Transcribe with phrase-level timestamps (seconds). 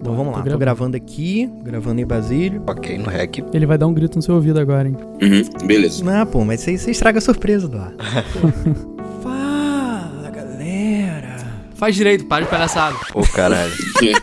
[0.00, 2.62] Então vamos lá, tô gravando aqui, gravando em Basílio.
[2.68, 3.38] Ok, no rec.
[3.52, 4.96] Ele vai dar um grito no seu ouvido agora, hein?
[5.22, 6.04] Uhum, beleza.
[6.04, 7.92] Não, pô, mas você, você estraga a surpresa do ar.
[9.22, 11.36] Fala, galera.
[11.74, 12.96] Faz direito, para de palhaçada.
[13.14, 13.72] Ô, caralho.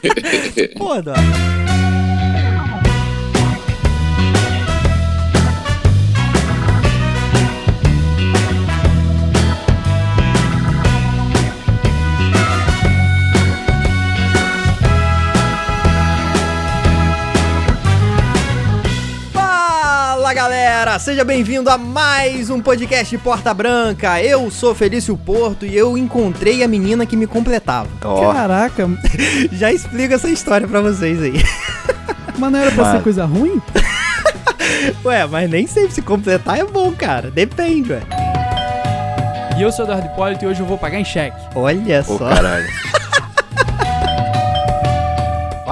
[0.77, 1.13] Pô, Dó.
[20.93, 24.21] Galera, seja bem-vindo a mais um podcast Porta Branca.
[24.21, 27.89] Eu sou Felício Porto e eu encontrei a menina que me completava.
[28.03, 28.89] Ó, Caraca,
[29.51, 31.33] já explico essa história pra vocês aí.
[32.37, 33.61] Mas não era pra ser coisa ruim?
[35.05, 37.29] Ué, mas nem sempre se completar é bom, cara.
[37.29, 38.01] Depende, ué.
[39.57, 41.37] E eu sou o Eduardo Hipólito e hoje eu vou pagar em cheque.
[41.55, 42.29] Olha ô, só.
[42.29, 42.67] caralho.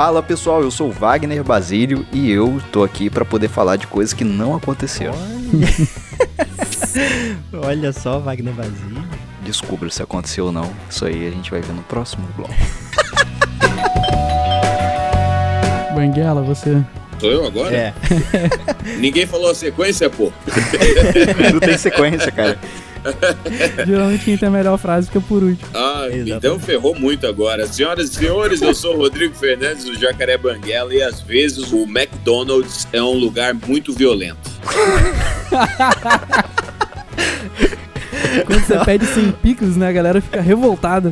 [0.03, 3.85] Fala pessoal, eu sou o Wagner Basílio e eu tô aqui pra poder falar de
[3.85, 5.13] coisas que não aconteceram.
[7.53, 9.07] Olha só, Wagner Vazio.
[9.43, 10.73] Descubra se aconteceu ou não.
[10.89, 12.49] Isso aí a gente vai ver no próximo bloco.
[15.93, 16.83] Banguela, você.
[17.19, 17.71] Sou eu agora?
[17.71, 17.93] É.
[18.97, 20.33] Ninguém falou a sequência, pô.
[21.53, 22.57] não tem sequência, cara.
[23.85, 25.69] Geralmente quem tem a melhor frase fica por último.
[25.73, 26.31] Ah, Exatamente.
[26.31, 27.67] então ferrou muito agora.
[27.67, 31.83] Senhoras e senhores, eu sou o Rodrigo Fernandes do Jacaré Banguela e às vezes o
[31.83, 34.49] McDonald's é um lugar muito violento.
[38.45, 41.11] Quando você pede 100 picos, né, a galera fica revoltada.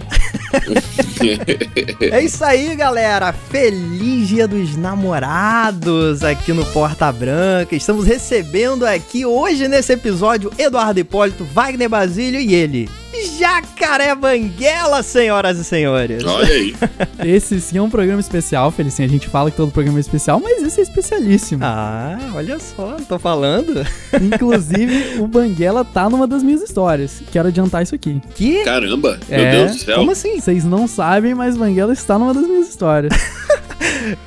[2.12, 3.34] É isso aí, galera.
[3.34, 7.76] Feliz Dia dos Namorados aqui no Porta Branca.
[7.76, 12.90] Estamos recebendo aqui hoje nesse episódio Eduardo Hipólito, Wagner Basílio e ele,
[13.38, 16.24] Jacaré Banguela, senhoras e senhores.
[16.24, 16.76] Olha aí.
[17.26, 19.08] Esse sim é um programa especial, Felicinho.
[19.08, 21.64] A gente fala que todo programa é especial, mas esse é especialíssimo.
[21.64, 23.86] Ah, olha só, tô falando.
[24.22, 27.22] Inclusive, o Banguela tá numa das minhas histórias.
[27.32, 28.22] Quero adiantar isso aqui.
[28.36, 28.64] Que?
[28.64, 29.96] Caramba, É, meu Deus do céu.
[29.98, 30.40] Como assim?
[30.40, 33.14] Vocês não sabem, mas Banguela está numa das minhas histórias.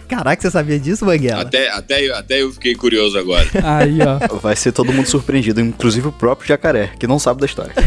[0.09, 1.43] Caraca, você sabia disso, Banguela?
[1.43, 3.47] Até, até, eu- até eu fiquei curioso agora.
[3.63, 4.37] Aí, ó.
[4.39, 7.73] Vai ser todo mundo surpreendido, inclusive o próprio jacaré, que não sabe da história.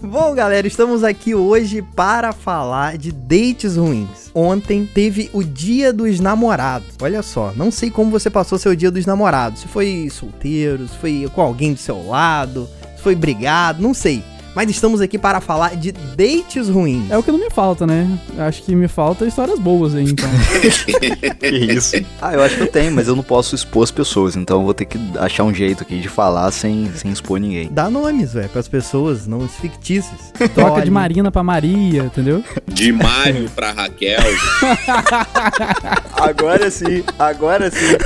[0.00, 4.30] Bom, galera, estamos aqui hoje para falar de dates ruins.
[4.34, 6.88] Ontem teve o Dia dos Namorados.
[7.00, 9.60] Olha só, não sei como você passou seu Dia dos Namorados.
[9.62, 14.22] Se foi solteiro, se foi com alguém do seu lado, se foi brigado, não sei.
[14.54, 17.10] Mas estamos aqui para falar de dates ruins.
[17.10, 18.08] É o que não me falta, né?
[18.38, 20.28] Acho que me falta histórias boas aí, então.
[21.40, 21.96] que isso?
[22.22, 24.64] Ah, eu acho que eu tenho, mas eu não posso expor as pessoas, então eu
[24.64, 27.68] vou ter que achar um jeito aqui de falar sem, sem expor ninguém.
[27.70, 30.20] Dá nomes, velho, para as pessoas, nomes fictícios.
[30.54, 30.90] Troca de.
[30.90, 32.44] Marina pra Maria, entendeu?
[32.68, 34.20] De Mário pra Raquel.
[36.14, 37.96] Agora sim, agora sim.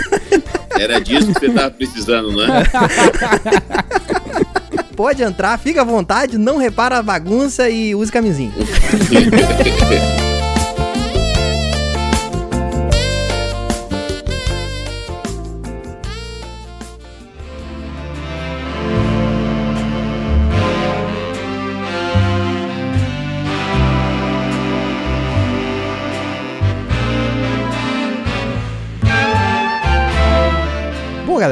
[0.78, 2.64] Era disso que você tava precisando, né?
[4.98, 8.50] Pode entrar, fica à vontade, não repara a bagunça e use camisinha.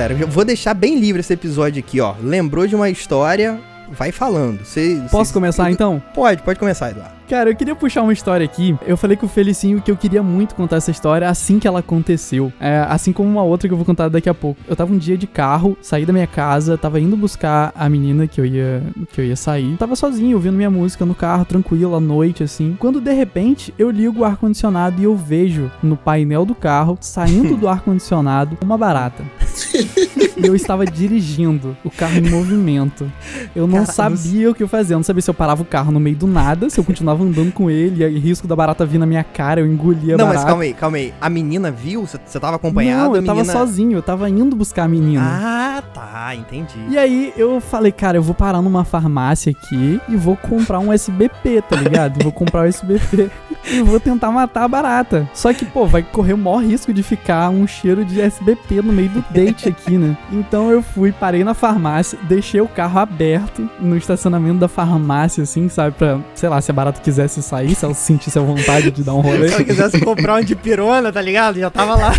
[0.08, 2.14] galera, eu vou deixar bem livre esse episódio aqui, ó.
[2.22, 3.58] Lembrou de uma história,
[3.90, 4.64] vai falando.
[4.64, 6.02] Cê, Posso cê- começar então?
[6.14, 7.16] Pode, pode começar, Eduardo.
[7.28, 8.76] Cara, eu queria puxar uma história aqui.
[8.86, 11.80] Eu falei com o Felicinho que eu queria muito contar essa história assim que ela
[11.80, 12.52] aconteceu.
[12.60, 14.60] É, assim como uma outra que eu vou contar daqui a pouco.
[14.68, 18.28] Eu tava um dia de carro, saí da minha casa, tava indo buscar a menina
[18.28, 18.80] que eu ia,
[19.12, 19.76] que eu ia sair.
[19.76, 22.76] Tava sozinho, ouvindo minha música no carro, tranquilo, à noite, assim.
[22.78, 27.56] Quando de repente eu ligo o ar-condicionado e eu vejo no painel do carro, saindo
[27.56, 29.24] do ar-condicionado, uma barata.
[30.36, 33.10] e eu estava dirigindo o carro em movimento.
[33.54, 34.94] Eu não sabia o que eu fazia.
[34.94, 37.24] Eu não sabia se eu parava o carro no meio do nada, se eu continuava
[37.24, 40.26] andando com ele, e risco da barata vir na minha cara, eu engolia a Não,
[40.26, 40.40] barata.
[40.40, 41.14] mas calma aí, calma aí.
[41.20, 42.06] A menina viu?
[42.06, 43.04] Você tava acompanhado?
[43.04, 43.52] Não, a eu tava menina...
[43.58, 45.22] sozinho, eu tava indo buscar a menina.
[45.24, 46.78] Ah, tá, entendi.
[46.88, 50.92] E aí eu falei, cara, eu vou parar numa farmácia aqui e vou comprar um
[50.92, 52.22] SBP, tá ligado?
[52.22, 53.30] vou comprar o SBP
[53.70, 55.28] e vou tentar matar a barata.
[55.34, 58.92] Só que, pô, vai correr o maior risco de ficar um cheiro de SBP no
[58.92, 60.16] meio do date aqui, né?
[60.32, 65.68] Então eu fui, parei na farmácia, deixei o carro aberto no estacionamento da farmácia, assim,
[65.68, 65.96] sabe?
[65.96, 69.14] Pra, sei lá, se a barata quisesse sair, se ela sentisse a vontade de dar
[69.14, 69.48] um rolê.
[69.48, 71.58] Se ela quisesse comprar um de pirona, tá ligado?
[71.58, 72.12] Já tava lá.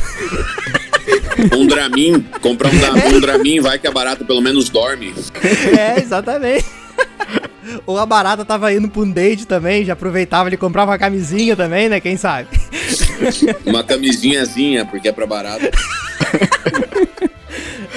[1.56, 5.14] Um Dramin, comprar um, um Dramin, vai que a barata pelo menos dorme.
[5.78, 6.66] É, exatamente.
[7.86, 11.56] Ou a barata tava indo pra um date também, já aproveitava, ele comprava uma camisinha
[11.56, 12.00] também, né?
[12.00, 12.48] Quem sabe?
[13.66, 15.66] Uma camisinhazinha, porque é pra barato.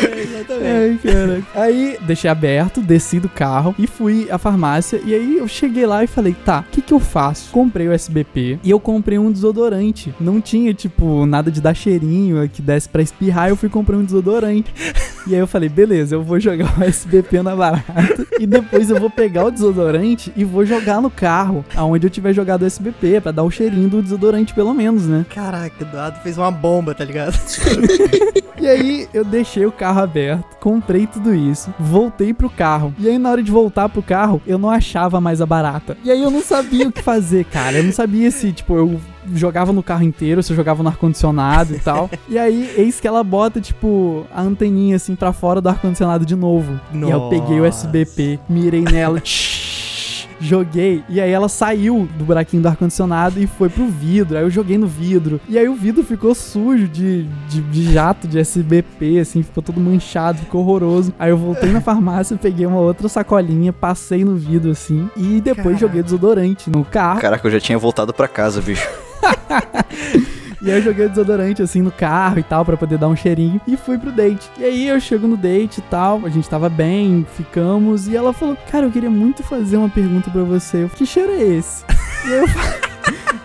[0.02, 0.66] É, exatamente.
[0.66, 1.42] Ai, cara.
[1.54, 5.00] Aí deixei aberto, desci do carro e fui à farmácia.
[5.04, 7.50] E aí eu cheguei lá e falei, tá, o que que eu faço?
[7.50, 10.14] Comprei o SBP e eu comprei um desodorante.
[10.20, 13.48] Não tinha, tipo, nada de dar cheirinho que desse pra espirrar.
[13.48, 14.72] Eu fui comprar um desodorante.
[15.26, 18.26] E aí eu falei, beleza, eu vou jogar o SBP na barata.
[18.38, 22.32] E depois eu vou pegar o desodorante e vou jogar no carro, aonde eu tiver
[22.32, 25.26] jogado o SBP, pra dar o cheirinho do desodorante pelo menos, né?
[25.32, 27.38] Caraca, Eduardo fez uma bomba, tá ligado?
[28.60, 32.94] E aí eu deixei o carro aberto, comprei tudo isso, voltei pro carro.
[32.98, 35.96] E aí na hora de voltar pro carro, eu não achava mais a barata.
[36.04, 37.78] E aí eu não sabia o que fazer, cara.
[37.78, 39.00] Eu não sabia se, tipo, eu
[39.34, 42.10] jogava no carro inteiro, se eu jogava no ar-condicionado e tal.
[42.28, 46.36] E aí, eis que ela bota, tipo, a anteninha assim pra fora do ar-condicionado de
[46.36, 46.80] novo.
[46.92, 47.86] E aí eu peguei o Nossa.
[47.86, 49.20] SBP, mirei nela,
[50.40, 51.02] joguei.
[51.08, 54.36] E aí ela saiu do buraquinho do ar-condicionado e foi pro vidro.
[54.38, 55.40] Aí eu joguei no vidro.
[55.48, 59.80] E aí o vidro ficou sujo de, de, de jato de SBP, assim, ficou todo
[59.80, 61.12] manchado, ficou horroroso.
[61.18, 65.64] Aí eu voltei na farmácia, peguei uma outra sacolinha, passei no vidro, assim, e depois
[65.64, 65.78] Caraca.
[65.80, 67.20] joguei desodorante no carro.
[67.20, 68.88] Caraca, eu já tinha voltado pra casa, bicho.
[70.62, 73.58] E aí eu joguei desodorante assim no carro e tal, pra poder dar um cheirinho.
[73.66, 74.46] E fui pro date.
[74.58, 78.06] E aí eu chego no date e tal, a gente tava bem, ficamos.
[78.06, 80.82] E ela falou: Cara, eu queria muito fazer uma pergunta pra você.
[80.82, 81.82] Eu, que cheiro é esse?
[82.28, 82.74] e eu, fa-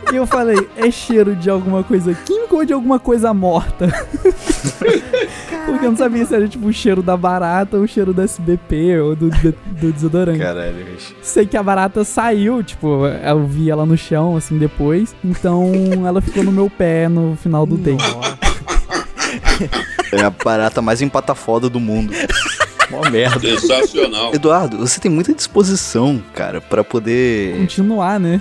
[0.12, 3.88] e eu falei: É cheiro de alguma coisa química ou de alguma coisa morta?
[5.66, 8.22] Porque eu não sabia se era tipo o cheiro da barata ou o cheiro do
[8.22, 10.40] SBP ou do, do, do desodorante.
[10.40, 11.16] Caralho, bicho.
[11.22, 15.16] Sei que a barata saiu, tipo, eu vi ela no chão, assim, depois.
[15.24, 15.72] Então
[16.06, 18.04] ela ficou no meu pé no final do date.
[20.12, 22.14] É a barata mais empatafoda do mundo.
[22.90, 23.40] Mó merda.
[23.40, 24.34] Sensacional.
[24.34, 27.58] Eduardo, você tem muita disposição, cara, pra poder.
[27.58, 28.40] Continuar, né?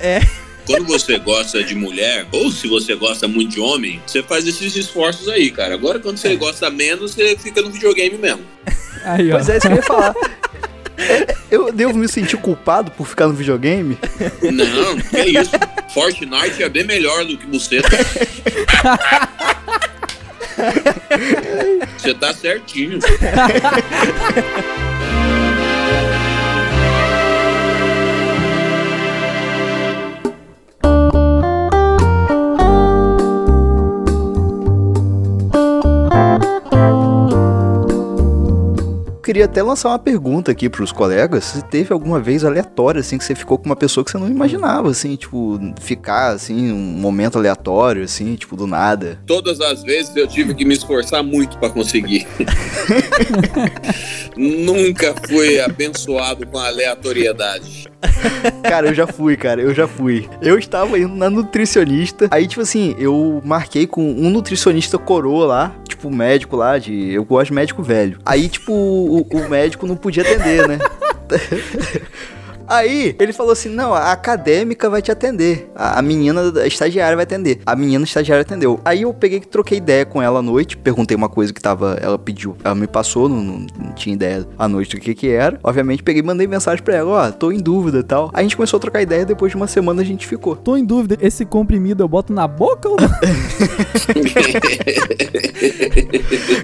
[0.67, 4.75] Quando você gosta de mulher, ou se você gosta muito de homem, você faz esses
[4.75, 5.75] esforços aí, cara.
[5.75, 8.45] Agora, quando você gosta menos, você fica no videogame mesmo.
[9.05, 9.37] Aí, ó.
[9.37, 10.15] Pois é, isso que eu ia falar.
[10.97, 13.99] É, Eu devo me sentir culpado por ficar no videogame?
[14.41, 15.51] Não, que isso.
[15.93, 17.89] Fortnite é bem melhor do que buceta.
[21.99, 23.01] Você tá certinho.
[39.25, 41.45] queria até lançar uma pergunta aqui pros colegas.
[41.45, 44.29] Se teve alguma vez aleatória, assim, que você ficou com uma pessoa que você não
[44.29, 49.19] imaginava, assim, tipo, ficar, assim, um momento aleatório, assim, tipo, do nada.
[49.27, 52.27] Todas as vezes eu tive que me esforçar muito pra conseguir.
[54.37, 57.89] Nunca fui abençoado com a aleatoriedade.
[58.63, 60.29] Cara, eu já fui, cara, eu já fui.
[60.43, 62.29] Eu estava indo na nutricionista.
[62.31, 67.13] Aí, tipo assim, eu marquei com um nutricionista coroa lá, tipo, médico lá, de.
[67.13, 68.19] Eu gosto de médico velho.
[68.25, 70.79] Aí, tipo, o, o médico não podia atender, né?
[72.67, 75.71] Aí, ele falou assim: não, a acadêmica vai te atender.
[75.75, 77.61] A, a menina da- estagiária vai atender.
[77.67, 78.81] A menina estagiária atendeu.
[78.85, 80.77] Aí eu peguei que troquei ideia com ela à noite.
[80.77, 81.99] Perguntei uma coisa que tava.
[82.01, 85.29] Ela pediu, ela me passou, não, não- não tinha ideia à noite do que que
[85.29, 85.59] era.
[85.63, 88.31] Obviamente, peguei e mandei mensagem pra ela: ó, tô em dúvida e tal.
[88.33, 89.25] A gente começou a trocar ideia.
[89.25, 90.57] Depois de uma semana a gente ficou.
[90.57, 93.09] Tô em dúvida, esse comprimido eu boto na boca ou não?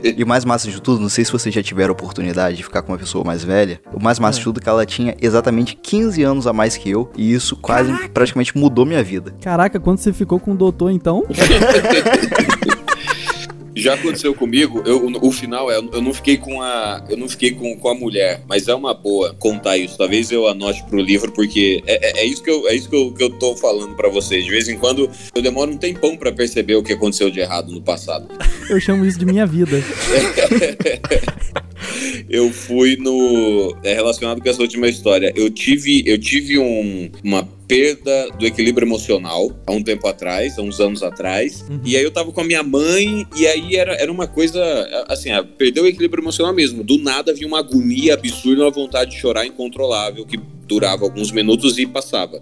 [0.02, 2.62] E o mais massa de tudo, não sei se vocês já tiveram a oportunidade de
[2.62, 3.80] ficar com uma pessoa mais velha.
[3.92, 6.88] O mais massa de tudo é que ela tinha exatamente 15 anos a mais que
[6.88, 7.10] eu.
[7.16, 9.34] E isso quase praticamente mudou minha vida.
[9.40, 11.24] Caraca, quando você ficou com o doutor, então?
[13.74, 17.04] Já aconteceu comigo, eu, o final é, eu não fiquei com a.
[17.08, 19.96] Eu não fiquei com, com a mulher, mas é uma boa contar isso.
[19.96, 22.96] Talvez eu anote pro livro, porque é, é, é isso que eu, é isso que
[22.96, 24.44] eu, que eu tô falando pra vocês.
[24.44, 27.70] De vez em quando eu demoro um tempão pra perceber o que aconteceu de errado
[27.70, 28.28] no passado.
[28.68, 29.76] Eu chamo isso de minha vida.
[32.28, 33.76] eu fui no.
[33.82, 35.32] É relacionado com essa última história.
[35.36, 40.62] Eu tive, eu tive um, uma perda do equilíbrio emocional há um tempo atrás, há
[40.62, 41.64] uns anos atrás.
[41.84, 44.60] E aí eu tava com a minha mãe, e aí era, era uma coisa.
[45.06, 46.82] Assim, ah, perdeu o equilíbrio emocional mesmo.
[46.82, 50.36] Do nada vinha uma agonia absurda, uma vontade de chorar incontrolável, que
[50.70, 52.40] durava alguns minutos e passava.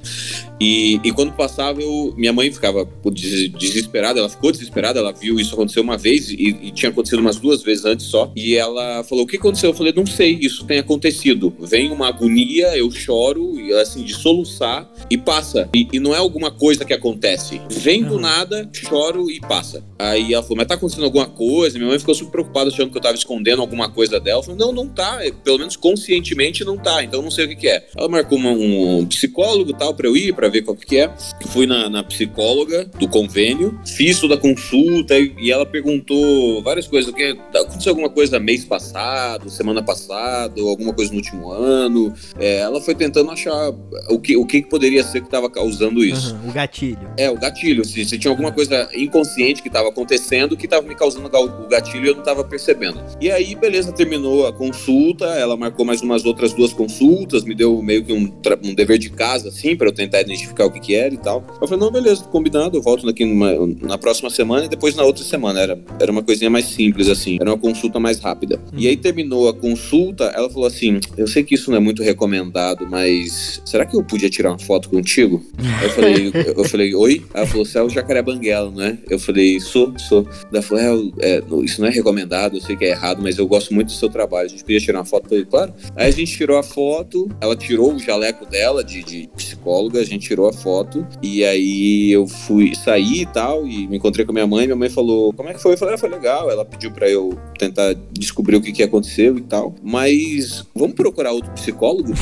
[0.60, 5.40] E, e quando passava, eu, minha mãe ficava des- desesperada, ela ficou desesperada, ela viu
[5.40, 8.30] isso acontecer uma vez e, e tinha acontecido umas duas vezes antes só.
[8.36, 9.70] E ela falou: O que aconteceu?
[9.70, 11.54] Eu falei: Não sei, isso tem acontecido.
[11.58, 15.68] Vem uma agonia, eu choro, assim, de soluçar e passa.
[15.74, 17.60] E, e não é alguma coisa que acontece.
[17.70, 19.82] Vem do nada, choro e passa.
[19.98, 21.78] Aí ela falou: Mas tá acontecendo alguma coisa?
[21.78, 24.40] Minha mãe ficou super preocupada, achando que eu tava escondendo alguma coisa dela.
[24.40, 25.24] Eu falei: Não, não tá.
[25.24, 27.02] É, Pelo menos conscientemente não tá.
[27.02, 27.86] Então eu não sei o que, que é.
[27.96, 31.10] Ela, marcou uma- um psicólogo tal pra eu ir, pra ver qual que é.
[31.48, 36.86] Fui na, na psicóloga do convênio, fiz toda a consulta e, e ela perguntou várias
[36.86, 37.14] coisas.
[37.14, 42.12] Que, aconteceu alguma coisa mês passado, semana passada, alguma coisa no último ano.
[42.38, 43.70] É, ela foi tentando achar
[44.10, 46.34] o que, o que poderia ser que estava causando isso.
[46.34, 47.08] Aham, o gatilho.
[47.16, 47.84] É, o gatilho.
[47.84, 52.04] Se, se tinha alguma coisa inconsciente que estava acontecendo que estava me causando o gatilho
[52.04, 53.00] e eu não estava percebendo.
[53.20, 55.24] E aí, beleza, terminou a consulta.
[55.26, 58.32] Ela marcou mais umas outras duas consultas, me deu meio que um,
[58.64, 61.44] um dever de casa, assim, para eu tentar identificar o que, que era e tal.
[61.60, 65.02] Eu falei, não, beleza, combinado, eu volto daqui numa- na próxima semana e depois na
[65.04, 65.60] outra semana.
[65.60, 68.58] Era, era uma coisinha mais simples, assim, era uma consulta mais rápida.
[68.76, 72.02] E aí terminou a consulta, ela falou assim: Eu sei que isso não é muito
[72.02, 75.44] recomendado, mas será que eu podia tirar uma foto contigo?
[75.82, 77.22] Eu falei, eu falei, oi?
[77.34, 78.96] Ela falou, você é o jacaré banguela, não é?
[79.10, 80.26] Eu falei, sou, sou.
[80.52, 83.36] Ela falou, é, eu- é, isso não é recomendado, eu sei que é errado, mas
[83.38, 84.46] eu gosto muito do seu trabalho.
[84.46, 85.24] A gente podia tirar uma foto?
[85.24, 85.74] Eu falei, claro.
[85.96, 90.04] Aí a gente tirou a foto, ela tirou o jaleco dela de, de psicóloga, a
[90.04, 94.32] gente tirou a foto, e aí eu fui sair e tal, e me encontrei com
[94.32, 95.74] a minha mãe, minha mãe falou, como é que foi?
[95.74, 96.50] Eu falei, ah, foi legal.
[96.50, 99.74] Ela pediu pra eu tentar descobrir o que, que aconteceu e tal.
[99.82, 102.12] Mas vamos procurar outro psicólogo?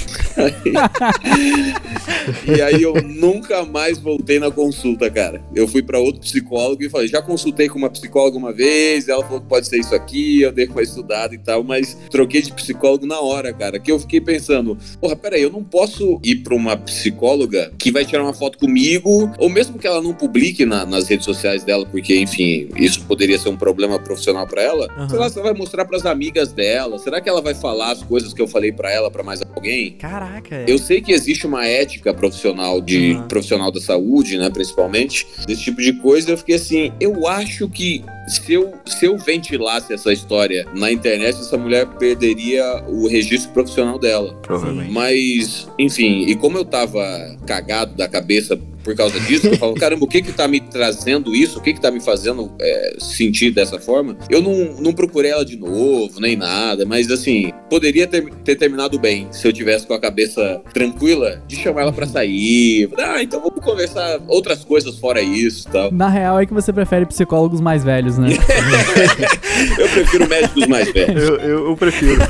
[2.47, 5.42] E aí eu nunca mais voltei na consulta, cara.
[5.54, 9.23] Eu fui pra outro psicólogo e falei, já consultei com uma psicóloga uma vez, ela
[9.25, 12.52] falou que pode ser isso aqui, eu dei uma estudada e tal, mas troquei de
[12.52, 13.78] psicólogo na hora, cara.
[13.78, 18.05] Que eu fiquei pensando, porra, peraí, eu não posso ir pra uma psicóloga que vai
[18.05, 21.87] tirar uma foto comigo, ou mesmo que ela não publique na- nas redes sociais dela,
[21.87, 24.87] porque, enfim, isso poderia ser um problema profissional pra ela.
[24.97, 25.09] Aham.
[25.09, 28.03] Sei lá, se ela vai mostrar pras amigas dela, será que ela vai falar as
[28.03, 29.93] coisas que eu falei pra ela pra mais alguém?
[29.93, 30.65] Caraca, é.
[30.67, 33.29] Eu sei que existe uma ética profissional de Uhum.
[33.29, 36.31] profissional da saúde, né, principalmente, desse tipo de coisa.
[36.31, 41.38] Eu fiquei assim, eu acho que se eu, se eu ventilasse essa história na internet,
[41.38, 44.35] essa mulher perderia o registro profissional dela.
[44.42, 44.90] Provavelmente.
[44.90, 50.05] Mas, enfim, e como eu tava cagado da cabeça por causa disso, eu falo, caramba,
[50.05, 51.59] o que que tá me trazendo isso?
[51.59, 54.16] O que que tá me fazendo é, sentir dessa forma?
[54.31, 58.97] Eu não, não procurei ela de novo, nem nada, mas assim, poderia ter, ter terminado
[58.97, 62.88] bem se eu tivesse com a cabeça tranquila de chamar ela pra sair.
[62.97, 65.90] Ah, então vamos conversar outras coisas fora isso e tal.
[65.90, 68.28] Na real é que você prefere psicólogos mais velhos, né?
[69.81, 71.25] Eu prefiro médicos mais velhos.
[71.25, 72.21] Eu, eu, eu prefiro.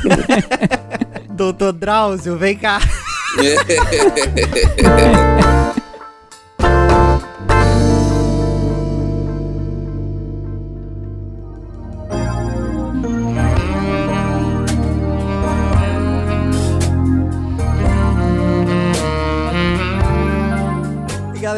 [1.36, 2.80] Doutor Drauzio, vem cá.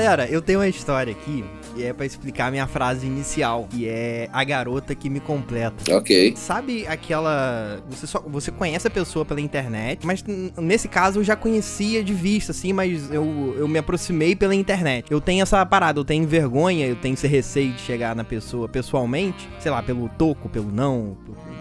[0.09, 1.45] galera, eu tenho uma história aqui
[1.79, 5.97] que é pra explicar a minha frase inicial, que é a garota que me completa.
[5.97, 6.35] ok.
[6.37, 7.81] Sabe aquela.
[7.89, 10.25] Você, só, você conhece a pessoa pela internet, mas
[10.57, 15.07] nesse caso eu já conhecia de vista, assim, mas eu, eu me aproximei pela internet.
[15.09, 18.69] Eu tenho essa parada, eu tenho vergonha, eu tenho esse receio de chegar na pessoa
[18.69, 21.17] pessoalmente, sei lá, pelo toco, pelo não,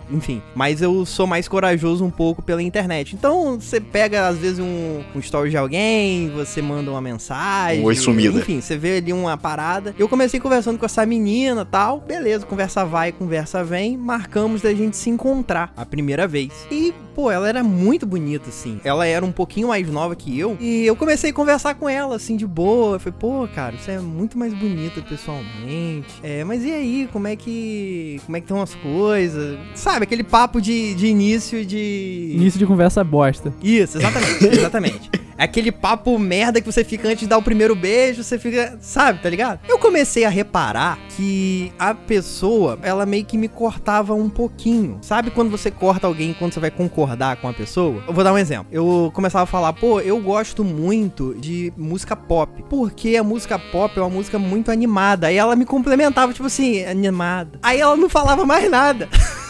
[0.10, 0.42] enfim.
[0.56, 3.16] Mas eu sou mais corajoso um pouco pela internet.
[3.16, 7.82] Então você pega, às vezes, um, um story de alguém, você manda uma mensagem.
[7.82, 8.40] Um oi sumida.
[8.40, 9.94] Enfim, você vê ali uma parada.
[9.98, 12.00] Eu comecei conversando com essa menina tal.
[12.02, 13.98] Beleza, conversa vai, conversa vem.
[13.98, 16.52] Marcamos da gente se encontrar a primeira vez.
[16.72, 18.80] E, pô, ela era muito bonita, assim.
[18.84, 20.58] Ela era um pouquinho mais nova que eu.
[20.60, 22.96] E eu comecei a conversar com ela, assim, de boa.
[22.96, 26.14] Eu falei, pô, cara, você é muito mais bonita pessoalmente.
[26.24, 28.22] É, mas e aí, como é que.
[28.26, 29.58] Como é que estão as coisas?
[29.76, 32.32] Sabe, aquele papo de, de início de.
[32.36, 33.54] Início de conversa bosta.
[33.62, 35.12] Isso, exatamente, exatamente.
[35.38, 38.78] É aquele papo merda que você fica antes de dar o primeiro beijo, você fica,
[38.82, 39.60] sabe, tá ligado?
[39.68, 44.98] Eu comecei a reparar que a pessoa, ela meio que me cortava um pouquinho.
[45.02, 48.04] Sabe quando você corta alguém quando você vai concordar com a pessoa?
[48.08, 48.68] Eu vou dar um exemplo.
[48.72, 53.98] Eu começava a falar, pô, eu gosto muito de música pop, porque a música pop
[53.98, 55.28] é uma música muito animada.
[55.28, 57.60] Aí ela me complementava, tipo assim, animada.
[57.62, 59.08] Aí ela não falava mais nada.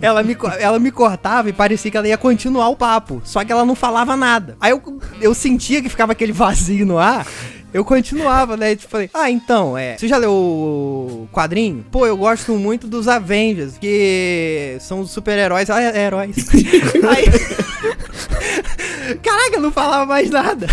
[0.00, 3.20] ela me, ela me cortava e parecia que ela ia continuar o papo.
[3.24, 4.56] Só que ela não falava nada.
[4.60, 4.82] Aí eu,
[5.20, 7.26] eu sentia que ficava aquele vazio no ar.
[7.74, 8.74] Eu continuava, né?
[8.74, 9.98] Tipo, falei, ah, então, é.
[9.98, 11.84] Você já leu o quadrinho?
[11.90, 15.68] Pô, eu gosto muito dos Avengers, que são os super-heróis.
[15.68, 16.36] Ah, é, heróis.
[16.54, 17.26] Aí.
[19.22, 20.66] Caraca, eu não falava mais nada.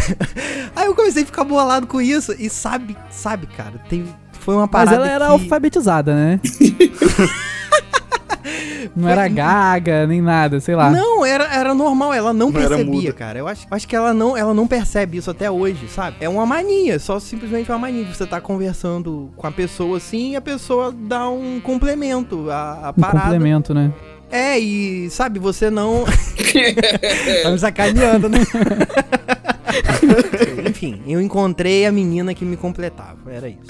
[0.76, 2.34] Aí eu comecei a ficar bolado com isso.
[2.40, 4.06] E sabe, sabe, cara, tem,
[4.40, 4.96] foi uma Mas parada.
[4.96, 5.32] ela era que...
[5.32, 6.40] alfabetizada, né?
[8.96, 10.90] Não era gaga, nem nada, sei lá.
[10.90, 13.40] Não, era, era normal, ela não, Não percebia, cara.
[13.40, 16.18] Eu acho, acho que ela não, ela não percebe isso até hoje, sabe?
[16.20, 20.36] É uma mania, só simplesmente uma mania você tá conversando com a pessoa assim e
[20.36, 23.22] a pessoa dá um complemento à, à um parada.
[23.22, 23.92] complemento, né?
[24.32, 26.06] É, e sabe, você não.
[27.44, 28.40] tá me sacaneando, né?
[30.70, 33.18] Enfim, eu encontrei a menina que me completava.
[33.32, 33.62] Era isso.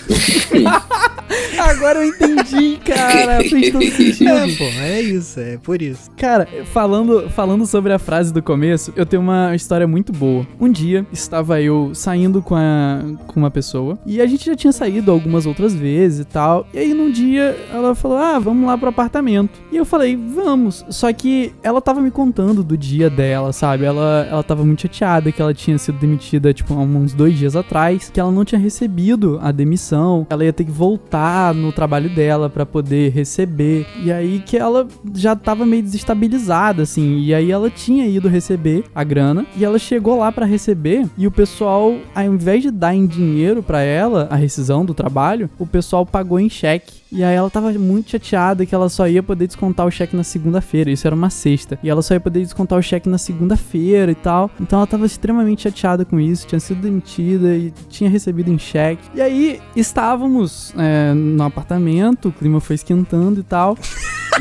[1.60, 3.44] Agora eu entendi, cara.
[3.44, 4.30] Fez todo sentido.
[4.30, 6.10] É, pô, é isso, é por isso.
[6.18, 10.46] Cara, falando, falando sobre a frase do começo, eu tenho uma história muito boa.
[10.60, 14.74] Um dia estava eu saindo com, a, com uma pessoa e a gente já tinha
[14.74, 16.68] saído algumas outras vezes e tal.
[16.74, 19.62] E aí num dia ela falou: Ah, vamos lá pro apartamento.
[19.74, 20.86] E eu falei: Vamos.
[20.88, 23.86] Só que ela tava me contando do dia dela, sabe?
[23.86, 27.56] Ela, ela tava muito chateada que ela tinha sido demitida, tipo, há uns dois dias
[27.56, 30.27] atrás, que ela não tinha recebido a demissão.
[30.30, 33.88] Ela ia ter que voltar no trabalho dela para poder receber.
[34.03, 37.18] E aí que ela já tava meio desestabilizada, assim.
[37.22, 41.25] E aí ela tinha ido receber a grana e ela chegou lá para receber e
[41.25, 45.65] o pessoal, ao invés de dar em dinheiro para ela a rescisão do trabalho, o
[45.65, 47.03] pessoal pagou em cheque.
[47.13, 50.24] E aí ela tava muito chateada que ela só ia poder descontar o cheque na
[50.24, 50.89] segunda-feira.
[50.89, 51.77] Isso era uma sexta.
[51.84, 54.50] E ela só ia poder descontar o cheque na segunda-feira e tal.
[54.60, 56.48] Então ela tava extremamente chateada com isso.
[56.48, 59.03] Tinha sido demitida e tinha recebido em cheque.
[59.13, 63.77] E aí estávamos é, no apartamento, o clima foi esquentando e tal.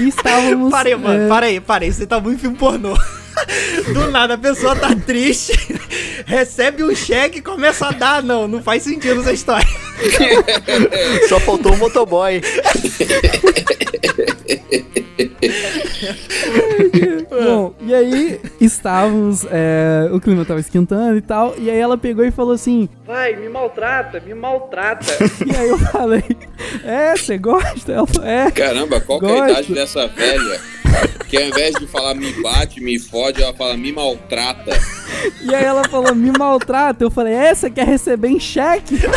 [0.00, 0.70] E estávamos.
[0.70, 1.92] Parei, mano, é, parei, parei.
[1.92, 2.96] Você tá muito filme pornô.
[3.92, 5.52] Do nada a pessoa tá triste,
[6.26, 8.22] recebe um cheque e começa a dar.
[8.22, 9.66] Não, não faz sentido essa história.
[11.28, 12.40] Só faltou um motoboy.
[17.30, 22.24] Bom, e aí estávamos, é, o clima tava esquentando e tal, e aí ela pegou
[22.24, 25.06] e falou assim: Vai, me maltrata, me maltrata.
[25.46, 26.24] e aí eu falei:
[26.84, 27.92] É, você gosta?
[27.92, 28.50] Ela falou: É.
[28.50, 30.60] Caramba, qual que é a idade dessa velha?
[31.28, 34.72] Que ao invés de falar me bate, me fode, ela fala me maltrata.
[35.42, 37.02] E aí ela falou: Me maltrata.
[37.04, 38.98] Eu falei: É, você quer receber em cheque?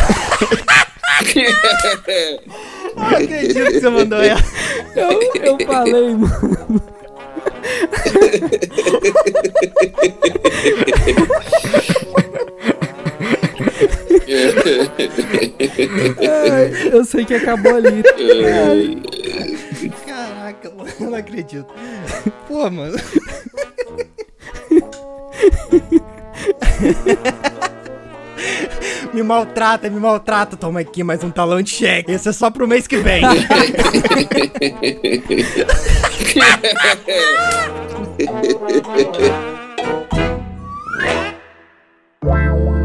[2.96, 4.42] Não acredito que você mandou ela.
[4.94, 6.82] Eu, eu falei, mano.
[16.18, 18.02] Ai, eu sei que acabou ali.
[20.46, 21.66] Caraca, mano, eu não acredito.
[22.46, 22.96] Pô, mano.
[29.12, 30.56] Me maltrata, me maltrata.
[30.56, 32.12] Toma aqui mais um talão de cheque.
[32.12, 33.22] Esse é só pro mês que vem.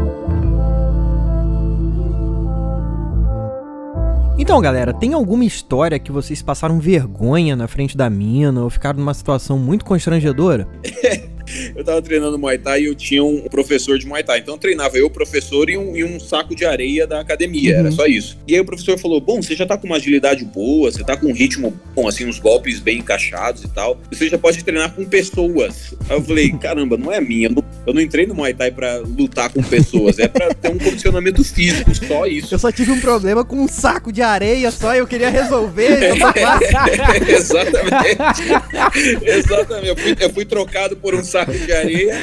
[4.42, 8.98] Então, galera, tem alguma história que vocês passaram vergonha na frente da mina ou ficaram
[8.98, 10.66] numa situação muito constrangedora?
[11.74, 14.38] Eu tava treinando Muay Thai e eu tinha um professor de Muay Thai.
[14.38, 17.76] Então treinava eu, o professor e um, e um saco de areia da academia.
[17.76, 18.38] Era só isso.
[18.46, 21.16] E aí o professor falou: Bom, você já tá com uma agilidade boa, você tá
[21.16, 23.98] com um ritmo bom, assim, uns golpes bem encaixados e tal.
[24.10, 25.94] Você já pode treinar com pessoas.
[26.08, 27.48] Aí eu falei: Caramba, não é minha.
[27.48, 30.18] Não, eu não entrei no Muay Thai pra lutar com pessoas.
[30.18, 32.54] É pra ter um condicionamento físico, só isso.
[32.54, 36.14] Eu só tive um problema com um saco de areia só e eu queria resolver.
[36.18, 39.24] tô quase- Exatamente.
[39.24, 39.88] Exatamente.
[39.88, 42.16] Eu fui, eu fui trocado por um saco de areia.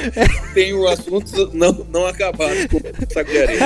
[0.54, 3.60] Tenho assuntos não, não acabados com um saco de areia.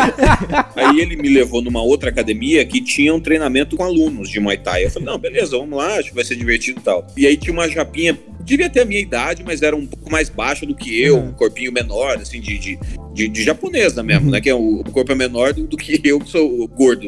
[0.75, 4.57] Aí ele me levou numa outra academia que tinha um treinamento com alunos de Muay
[4.57, 4.85] Thai.
[4.85, 7.05] Eu falei, não, beleza, vamos lá, acho que vai ser divertido e tal.
[7.15, 10.29] E aí tinha uma japinha, devia ter a minha idade, mas era um pouco mais
[10.29, 12.79] baixa do que eu, um corpinho menor, assim, de, de,
[13.13, 14.41] de, de japonesa mesmo, né?
[14.41, 17.07] Que é o, o corpo é menor do, do que eu, que sou gordo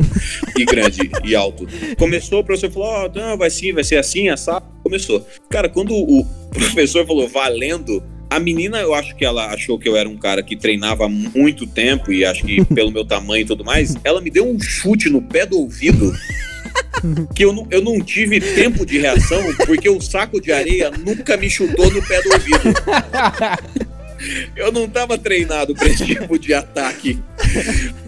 [0.57, 1.67] e grande e alto.
[1.97, 4.65] Começou, o professor falou, ó, não, vai sim, vai ser assim, assado.
[4.81, 5.25] Começou.
[5.49, 9.95] Cara, quando o professor falou valendo, a menina, eu acho que ela achou que eu
[9.95, 13.45] era um cara que treinava há muito tempo e acho que pelo meu tamanho e
[13.45, 16.11] tudo mais, ela me deu um chute no pé do ouvido
[17.33, 21.37] que eu não, eu não tive tempo de reação porque o saco de areia nunca
[21.37, 22.73] me chutou no pé do ouvido.
[24.55, 27.19] Eu não tava treinado pra esse tipo de ataque.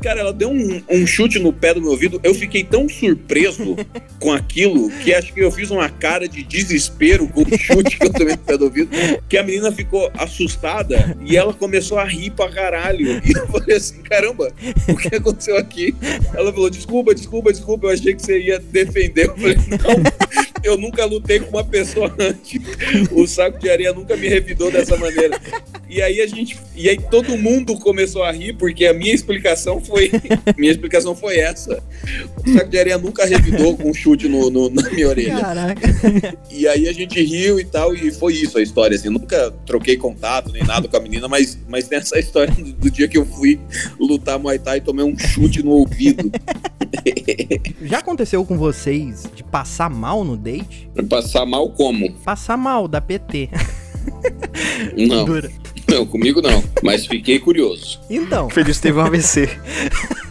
[0.01, 2.19] Cara, ela deu um, um chute no pé do meu ouvido.
[2.23, 3.75] Eu fiquei tão surpreso
[4.19, 8.06] com aquilo que acho que eu fiz uma cara de desespero com o chute que
[8.06, 8.89] eu tomei no pé do ouvido.
[9.27, 13.21] Que a menina ficou assustada e ela começou a rir pra caralho.
[13.27, 14.51] E eu falei assim: caramba,
[14.88, 15.95] o que aconteceu aqui?
[16.34, 17.88] Ela falou: desculpa, desculpa, desculpa.
[17.88, 19.27] Eu achei que você ia defender.
[19.27, 22.62] Eu falei: não, eu nunca lutei com uma pessoa antes.
[23.12, 25.39] O saco de areia nunca me revidou dessa maneira.
[25.89, 26.58] E aí a gente.
[26.76, 30.12] E aí todo mundo começou a rir, porque a minha explicação foi.
[30.58, 31.82] Minha explicação foi essa.
[32.46, 35.39] O saco de areia nunca revidou com um chute no, no- na minha orelha.
[35.39, 36.38] Caraca.
[36.52, 39.10] E aí a gente riu e tal, e foi isso a história, assim.
[39.10, 42.91] Nunca troquei contato nem nada com a menina, mas, mas tem essa história do, do
[42.91, 43.60] dia que eu fui
[44.00, 46.32] lutar Muay Thai e tomei um chute no ouvido.
[47.82, 50.89] Já aconteceu com vocês de passar mal no date?
[51.10, 52.12] Passar mal como?
[52.23, 53.49] Passar mal da PT.
[54.95, 55.25] Não.
[55.25, 55.51] Dura.
[55.89, 56.63] Não, comigo não.
[56.83, 57.99] Mas fiquei curioso.
[58.10, 59.49] Então, Feliz teve um AVC.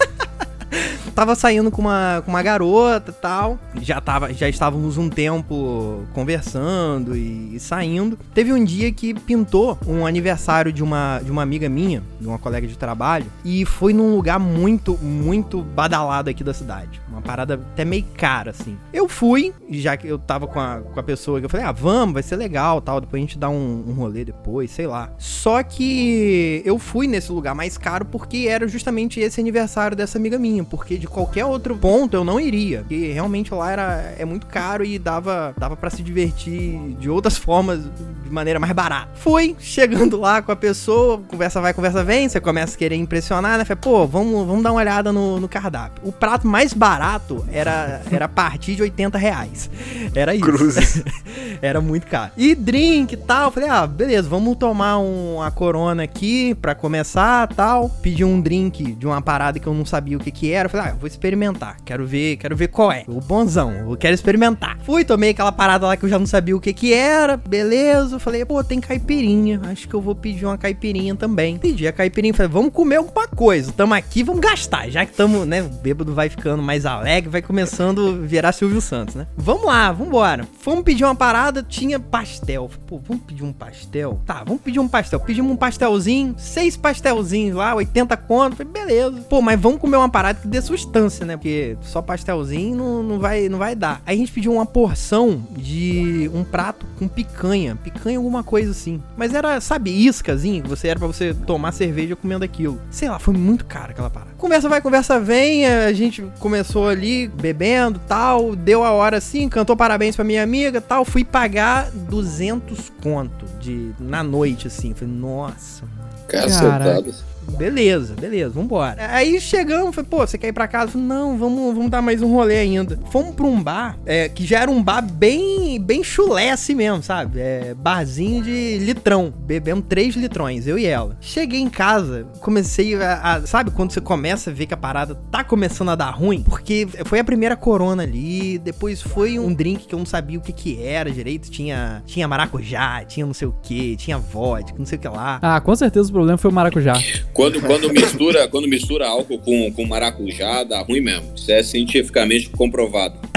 [1.16, 3.58] tava saindo com uma, com uma garota e tal.
[3.80, 8.18] Já, tava, já estávamos um tempo conversando e, e saindo.
[8.34, 12.38] Teve um dia que pintou um aniversário de uma, de uma amiga minha, de uma
[12.38, 17.00] colega de trabalho, e foi num lugar muito, muito badalado aqui da cidade.
[17.08, 18.76] Uma parada até meio cara, assim.
[18.92, 21.72] Eu fui, já que eu tava com a, com a pessoa que eu falei, ah,
[21.72, 23.00] vamos, vai ser legal tal.
[23.00, 25.10] Depois a gente dá um, um rolê depois, sei lá.
[25.16, 30.38] Só que eu fui nesse lugar mais caro porque era justamente esse aniversário dessa amiga
[30.38, 30.62] minha.
[30.62, 32.80] Porque de qualquer outro ponto eu não iria.
[32.80, 37.36] Porque realmente lá era, é muito caro e dava, dava para se divertir de outras
[37.36, 37.80] formas,
[38.24, 39.08] de maneira mais barata.
[39.14, 43.58] Fui, chegando lá com a pessoa, conversa vai, conversa vem, você começa a querer impressionar,
[43.58, 43.64] né?
[43.64, 46.02] Falei, pô, vamos, vamos dar uma olhada no, no cardápio.
[46.04, 49.70] O prato mais barato era, era a partir de 80 reais.
[50.14, 50.44] Era isso.
[50.44, 51.02] Cruzes.
[51.60, 52.32] Era muito caro.
[52.36, 53.50] E drink e tal.
[53.50, 57.88] Falei, ah, beleza, vamos tomar um, uma corona aqui pra começar tal.
[57.88, 60.68] Pedi um drink de uma parada que eu não sabia o que que era.
[60.68, 61.76] Falei, ah, vou experimentar.
[61.84, 63.04] Quero ver, quero ver qual é.
[63.06, 64.78] O bonzão, eu quero experimentar.
[64.84, 67.36] Fui, tomei aquela parada lá que eu já não sabia o que que era.
[67.36, 68.18] Beleza.
[68.18, 69.60] Falei, pô, tem caipirinha.
[69.64, 71.58] Acho que eu vou pedir uma caipirinha também.
[71.58, 72.34] Pedi a caipirinha.
[72.34, 73.72] Falei, vamos comer alguma coisa.
[73.72, 74.88] Tamo aqui, vamos gastar.
[74.88, 78.80] Já que tamo, né, o bêbado vai ficando mais alegre, vai começando a virar Silvio
[78.80, 79.26] Santos, né?
[79.36, 80.46] Vamos lá, vambora.
[80.60, 82.70] Fomos pedir uma parada, tinha pastel.
[82.86, 84.20] Pô, vamos pedir um pastel?
[84.24, 85.20] Tá, vamos pedir um pastel.
[85.20, 88.56] Pedimos um pastelzinho, seis pastelzinhos lá, 80 conto.
[88.56, 89.20] Falei, beleza.
[89.28, 91.36] Pô, mas vamos comer uma parada que dê substância, né?
[91.36, 94.00] Porque só pastelzinho não, não, vai, não vai dar.
[94.06, 97.76] Aí a gente pediu uma porção de um prato com picanha.
[97.76, 99.02] Picanha, alguma coisa assim.
[99.16, 102.80] Mas era, sabe, iscazinho, que você era pra você tomar cerveja comendo aquilo.
[102.90, 104.32] Sei lá, foi muito caro aquela parada.
[104.38, 105.66] Conversa vai, conversa vem.
[105.66, 108.54] A gente começou ali bebendo tal.
[108.54, 111.04] Deu a hora assim, cantou parabéns pra minha amiga tal.
[111.04, 114.94] Fui pagar 200 conto de, na noite, assim.
[114.94, 116.06] Falei, nossa, mano.
[116.28, 117.35] Cacetado.
[117.52, 118.96] Beleza, beleza, vambora.
[119.12, 120.98] Aí chegamos, falei, pô, você quer ir pra casa?
[120.98, 122.98] Não, vamos, vamos dar mais um rolê ainda.
[123.10, 127.02] Fomos pra um bar, é, que já era um bar bem, bem chulé assim mesmo,
[127.02, 127.40] sabe?
[127.40, 129.32] É, barzinho de litrão.
[129.38, 131.16] Bebemos três litrões, eu e ela.
[131.20, 135.14] Cheguei em casa, comecei a, a- Sabe quando você começa a ver que a parada
[135.30, 136.42] tá começando a dar ruim?
[136.42, 140.42] Porque foi a primeira corona ali, depois foi um drink que eu não sabia o
[140.42, 141.50] que que era direito.
[141.50, 145.38] Tinha, tinha maracujá, tinha não sei o que, tinha vodka, não sei o que lá.
[145.40, 146.94] Ah, com certeza o problema foi o maracujá.
[147.36, 151.34] Quando, quando, mistura, quando mistura álcool com, com maracujá, dá ruim mesmo.
[151.36, 153.35] Isso é cientificamente comprovado.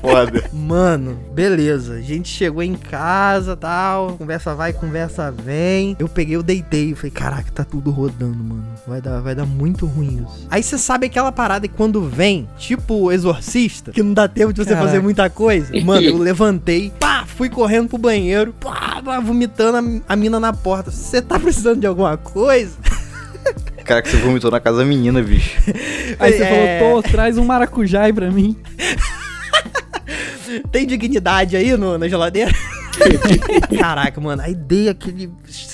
[0.00, 0.44] Foda.
[0.52, 1.94] Mano, beleza.
[1.94, 4.16] A gente chegou em casa tal.
[4.16, 5.96] Conversa vai, conversa vem.
[5.98, 6.92] Eu peguei, eu deitei.
[6.92, 8.64] Eu falei, caraca, tá tudo rodando, mano.
[8.86, 10.46] Vai dar, vai dar muito ruim isso.
[10.50, 14.62] Aí você sabe aquela parada que quando vem, tipo exorcista, que não dá tempo de
[14.62, 14.86] você Caraca.
[14.86, 15.72] fazer muita coisa.
[15.84, 20.52] Mano, eu levantei, pá, fui correndo pro banheiro, pá, pá, vomitando a, a mina na
[20.52, 20.90] porta.
[20.90, 22.72] Você tá precisando de alguma coisa?
[23.84, 25.60] Cara, que você vomitou na casa da menina, bicho.
[26.18, 26.78] Aí você É.
[26.80, 28.56] falou, pô, traz um maracujá aí pra mim.
[30.70, 32.50] Tem dignidade aí no, na geladeira?
[33.78, 35.30] Caraca, mano, aí dei aquele,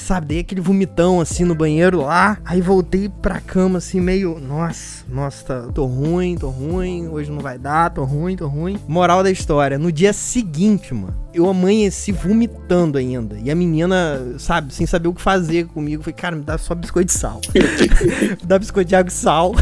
[0.08, 2.38] sabe, dei aquele vomitão assim no banheiro lá.
[2.42, 7.40] Aí voltei pra cama assim, meio, nossa, nossa, tá, tô ruim, tô ruim, hoje não
[7.40, 8.78] vai dar, tô ruim, tô ruim.
[8.88, 13.38] Moral da história, no dia seguinte, mano, eu amanheci vomitando ainda.
[13.44, 16.74] E a menina, sabe, sem saber o que fazer comigo, falei, cara, me dá só
[16.74, 17.40] biscoito de sal.
[17.54, 19.54] me dá biscoito de água e sal.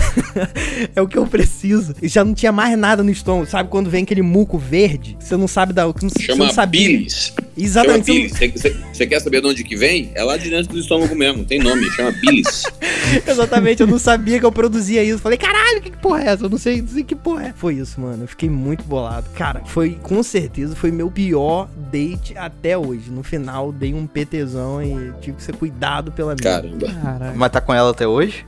[0.95, 1.93] é o que eu preciso.
[2.01, 3.69] E já não tinha mais nada no estômago, sabe?
[3.69, 6.87] Quando vem aquele muco verde, você não sabe da, você Chama não sabia.
[6.87, 7.35] bilis.
[7.57, 7.67] Chama
[7.97, 8.05] Exatamente.
[8.29, 8.77] você não- bilis.
[8.93, 10.11] Você- quer saber de onde que vem?
[10.15, 11.43] É lá de dentro do estômago mesmo.
[11.45, 12.65] Tem nome, chama bilis.
[13.27, 15.19] Exatamente, eu não sabia que eu produzia isso.
[15.21, 16.45] Falei, caralho, que, que porra é essa?
[16.45, 17.53] Eu não sei, não sei que porra é.
[17.57, 18.25] Foi isso, mano.
[18.25, 19.27] Eu fiquei muito bolado.
[19.35, 23.11] Cara, foi, com certeza, foi meu pior date até hoje.
[23.11, 26.43] No final, dei um PTzão e tive que ser cuidado pela minha.
[26.61, 26.93] Caramba.
[26.93, 27.33] Caraca.
[27.37, 28.45] Mas tá com ela até hoje?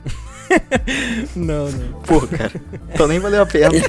[1.35, 2.01] Não, não.
[2.07, 2.51] Pô, cara.
[2.91, 3.69] Então nem valeu a pena.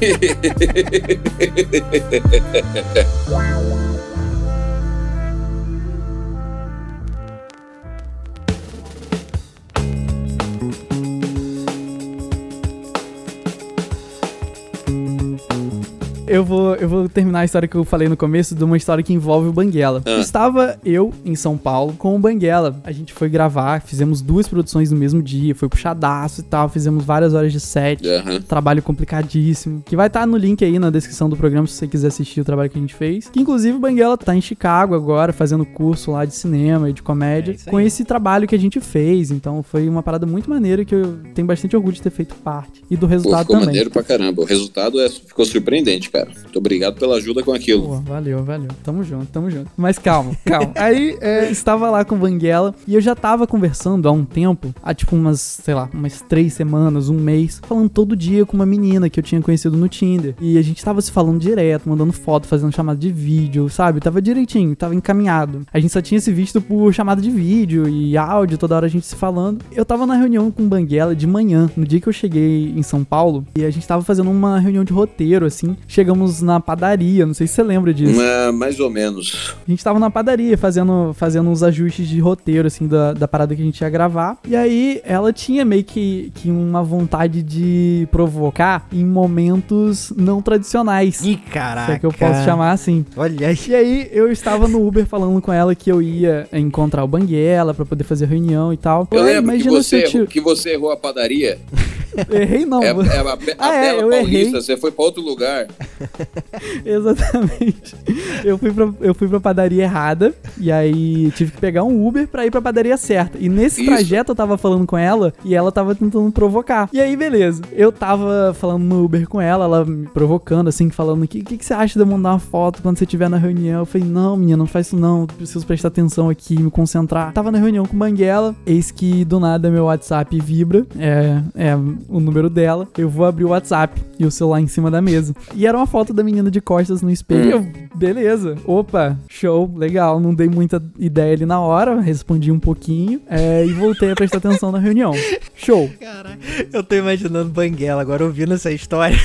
[16.30, 19.02] Eu vou, eu vou terminar a história que eu falei no começo de uma história
[19.02, 20.00] que envolve o Banguela.
[20.06, 20.20] Ah.
[20.20, 22.80] Estava eu em São Paulo com o Banguela.
[22.84, 27.04] A gente foi gravar, fizemos duas produções no mesmo dia, foi puxadaço e tal, fizemos
[27.04, 28.06] várias horas de set.
[28.06, 28.40] Aham.
[28.42, 29.82] Trabalho complicadíssimo.
[29.84, 32.44] Que vai estar no link aí na descrição do programa se você quiser assistir o
[32.44, 33.28] trabalho que a gente fez.
[33.28, 37.02] Que inclusive o Banguela tá em Chicago agora, fazendo curso lá de cinema e de
[37.02, 37.56] comédia.
[37.66, 39.32] É com esse trabalho que a gente fez.
[39.32, 42.84] Então foi uma parada muito maneira que eu tenho bastante orgulho de ter feito parte.
[42.88, 43.66] E do Pô, resultado ficou também.
[43.66, 44.42] maneiro pra caramba.
[44.42, 46.19] O resultado é- ficou surpreendente, cara.
[46.24, 46.30] Cara.
[46.42, 48.00] Muito obrigado pela ajuda com aquilo.
[48.02, 48.68] Valeu, valeu.
[48.82, 49.70] Tamo junto, tamo junto.
[49.76, 50.72] Mas calma, calma.
[50.76, 54.74] Aí é, estava lá com o Banguela e eu já tava conversando há um tempo,
[54.82, 58.66] há tipo umas, sei lá, umas três semanas, um mês, falando todo dia com uma
[58.66, 60.34] menina que eu tinha conhecido no Tinder.
[60.40, 64.00] E a gente tava se falando direto, mandando foto, fazendo chamada de vídeo, sabe?
[64.00, 65.62] Tava direitinho, tava encaminhado.
[65.72, 68.90] A gente só tinha se visto por chamada de vídeo e áudio, toda hora a
[68.90, 69.64] gente se falando.
[69.72, 72.82] Eu tava na reunião com o Banguela de manhã, no dia que eu cheguei em
[72.82, 75.76] São Paulo, e a gente tava fazendo uma reunião de roteiro, assim.
[75.86, 76.09] Chegamos
[76.42, 78.20] na padaria, não sei se você lembra disso.
[78.20, 79.54] É, mais ou menos.
[79.66, 83.54] A gente tava na padaria fazendo, fazendo uns ajustes de roteiro, assim, da, da parada
[83.54, 84.38] que a gente ia gravar.
[84.46, 91.20] E aí ela tinha meio que, que uma vontade de provocar em momentos não tradicionais.
[91.20, 91.92] Ih, Se caraca.
[91.92, 93.04] é que eu posso chamar assim.
[93.16, 93.58] Olha aí.
[93.68, 97.72] E aí eu estava no Uber falando com ela que eu ia encontrar o Banguela
[97.74, 99.06] pra poder fazer reunião e tal.
[99.10, 100.26] Eu Ué, lembro que se você, eu te...
[100.26, 101.58] que você errou a padaria.
[102.30, 102.82] Errei não.
[102.82, 104.50] É, é a, a Ah, é, Paulista, errei.
[104.50, 105.68] você foi pra outro lugar.
[106.84, 107.96] Exatamente.
[108.44, 112.26] Eu fui, pra, eu fui pra padaria errada e aí tive que pegar um Uber
[112.28, 113.38] pra ir pra padaria certa.
[113.38, 113.90] E nesse Isso.
[113.90, 116.88] trajeto eu tava falando com ela e ela tava tentando provocar.
[116.92, 117.62] E aí, beleza.
[117.72, 121.58] Eu tava falando no Uber com ela, ela me provocando, assim, falando: O que, que,
[121.58, 123.80] que você acha de eu mandar uma foto quando você estiver na reunião?
[123.80, 125.26] Eu falei: Não, menina, não faz isso não.
[125.26, 127.32] Preciso prestar atenção aqui, me concentrar.
[127.32, 130.86] Tava na reunião com Banguela, eis que do nada meu WhatsApp vibra.
[130.98, 132.88] É, é o número dela.
[132.96, 135.34] Eu vou abrir o WhatsApp e o celular em cima da mesa.
[135.54, 137.50] E era uma foto da menina de costas no espelho.
[137.50, 138.56] Eu, beleza.
[138.64, 140.20] Opa, show, legal.
[140.20, 144.38] Não dei muita ideia ali na hora, respondi um pouquinho é, e voltei a prestar
[144.38, 145.12] atenção na reunião.
[145.56, 145.90] Show.
[146.00, 146.38] Caraca,
[146.72, 149.18] eu tô imaginando Banguela agora ouvindo essa história.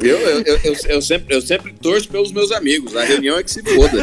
[0.00, 2.94] Eu, eu, eu, eu, eu sempre, eu sempre torço pelos meus amigos.
[2.94, 3.98] A reunião é que se foda.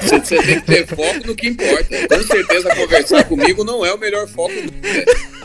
[0.00, 2.08] Você você tem que ter foco no que importa.
[2.08, 4.54] Com certeza, conversar comigo não é o melhor foco.
[4.54, 5.41] do mundo.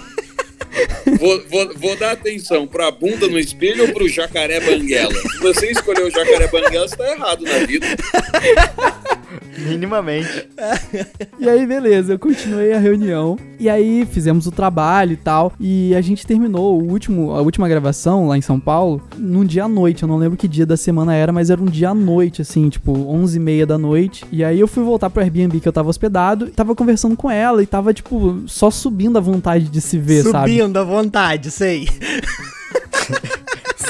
[1.19, 5.13] Vou, vou, vou dar atenção pra bunda no espelho ou pro jacaré banguela.
[5.13, 7.87] Se você escolher o jacaré banguela, você tá errado na vida.
[9.57, 10.47] Minimamente.
[11.39, 13.37] E aí, beleza, eu continuei a reunião.
[13.59, 15.51] E aí fizemos o trabalho e tal.
[15.59, 19.63] E a gente terminou o último, a última gravação lá em São Paulo num dia
[19.63, 20.03] à noite.
[20.03, 22.69] Eu não lembro que dia da semana era, mas era um dia à noite, assim,
[22.69, 24.25] tipo, 11 e meia da noite.
[24.31, 26.47] E aí eu fui voltar pro Airbnb que eu tava hospedado.
[26.51, 30.51] Tava conversando com ela e tava, tipo, só subindo a vontade de se ver, sabe?
[30.57, 31.87] Subindo à vontade, sei.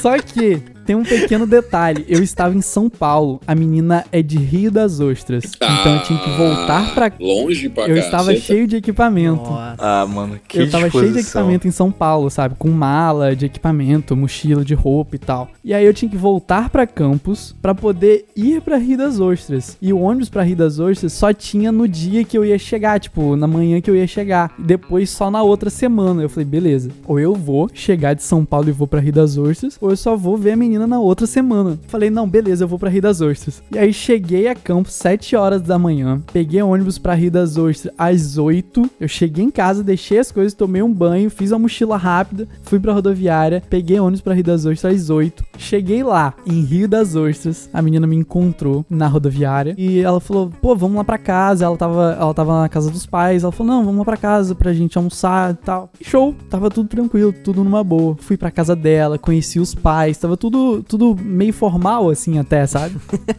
[0.01, 2.05] Só que tem um pequeno detalhe.
[2.07, 3.41] Eu estava em São Paulo.
[3.45, 5.43] A menina é de Rio das Ostras.
[5.55, 7.11] Então eu tinha que voltar pra.
[7.19, 8.39] Longe pra Eu estava caceta.
[8.41, 9.43] cheio de equipamento.
[9.43, 9.75] Nossa.
[9.77, 12.55] Ah, mano, que eu tava cheio de equipamento em São Paulo, sabe?
[12.57, 15.49] Com mala de equipamento, mochila de roupa e tal.
[15.63, 19.75] E aí eu tinha que voltar pra campus pra poder ir pra Rio das Ostras.
[19.81, 22.97] E o ônibus pra Rio das Ostras só tinha no dia que eu ia chegar,
[22.97, 24.53] tipo, na manhã que eu ia chegar.
[24.57, 26.21] Depois só na outra semana.
[26.21, 26.89] Eu falei, beleza.
[27.05, 29.97] Ou eu vou chegar de São Paulo e vou pra Rio das Ostras, ou eu
[29.97, 31.79] só vou ver a menina na outra semana.
[31.87, 33.63] Falei, não, beleza, eu vou pra Rio das Ostras.
[33.73, 37.93] E aí cheguei a campus 7 horas da manhã, peguei ônibus pra Rio das Ostras
[37.97, 38.89] às 8.
[38.99, 42.79] Eu cheguei em casa, deixei as coisas, tomei um banho, fiz uma mochila rápida, fui
[42.79, 45.43] pra rodoviária, peguei ônibus pra Rio das Ostras às 8.
[45.57, 50.51] Cheguei lá, em Rio das Ostras, a menina me encontrou na rodoviária e ela falou:
[50.61, 51.65] pô, vamos lá pra casa.
[51.65, 53.43] Ela tava, ela tava na casa dos pais.
[53.43, 55.89] Ela falou: não, vamos lá pra casa pra gente almoçar e tal.
[56.01, 58.15] Show, tava tudo tranquilo, tudo numa boa.
[58.19, 62.95] Fui pra casa dela, conheci os pais, tava tudo, tudo meio formal assim até, sabe?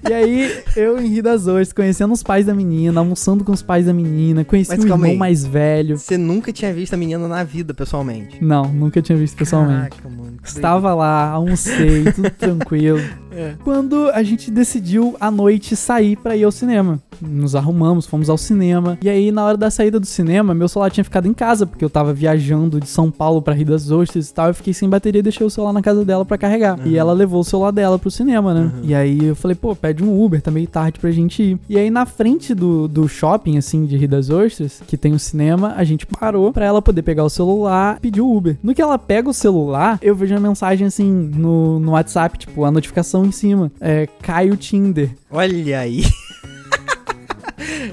[0.08, 3.62] e aí eu em Rio das Ostras, conhecendo os pais da menina, almoçando com os
[3.62, 5.16] pais da menina, conheci Mas o irmão aí.
[5.16, 5.98] mais velho.
[5.98, 8.42] Você nunca tinha visto a menina na vida, pessoalmente.
[8.42, 9.96] Não, nunca tinha visto pessoalmente.
[9.96, 10.36] Caraca, mano.
[10.44, 13.00] Estava lá, almocei, tudo tranquilo.
[13.38, 13.54] É.
[13.62, 17.00] Quando a gente decidiu à noite sair pra ir ao cinema.
[17.20, 18.98] Nos arrumamos, fomos ao cinema.
[19.02, 21.84] E aí, na hora da saída do cinema, meu celular tinha ficado em casa, porque
[21.84, 24.48] eu tava viajando de São Paulo pra Rio das Ostras e tal.
[24.48, 26.78] Eu fiquei sem bateria e deixei o celular na casa dela pra carregar.
[26.86, 28.72] E ela levou o celular dela pro cinema, né?
[28.82, 31.58] E aí eu falei, pô, pede um Uber, tá meio tarde pra gente ir.
[31.68, 35.18] E aí, na frente do, do shopping, assim, de Rio das Ostras, que tem o
[35.18, 38.56] cinema, a gente parou pra ela poder pegar o celular e pedir o Uber.
[38.62, 42.64] No que ela pega o celular, eu vejo uma mensagem assim no, no WhatsApp, tipo,
[42.64, 43.70] a notificação em cima.
[43.80, 45.10] É, cai o Tinder.
[45.30, 46.04] Olha aí.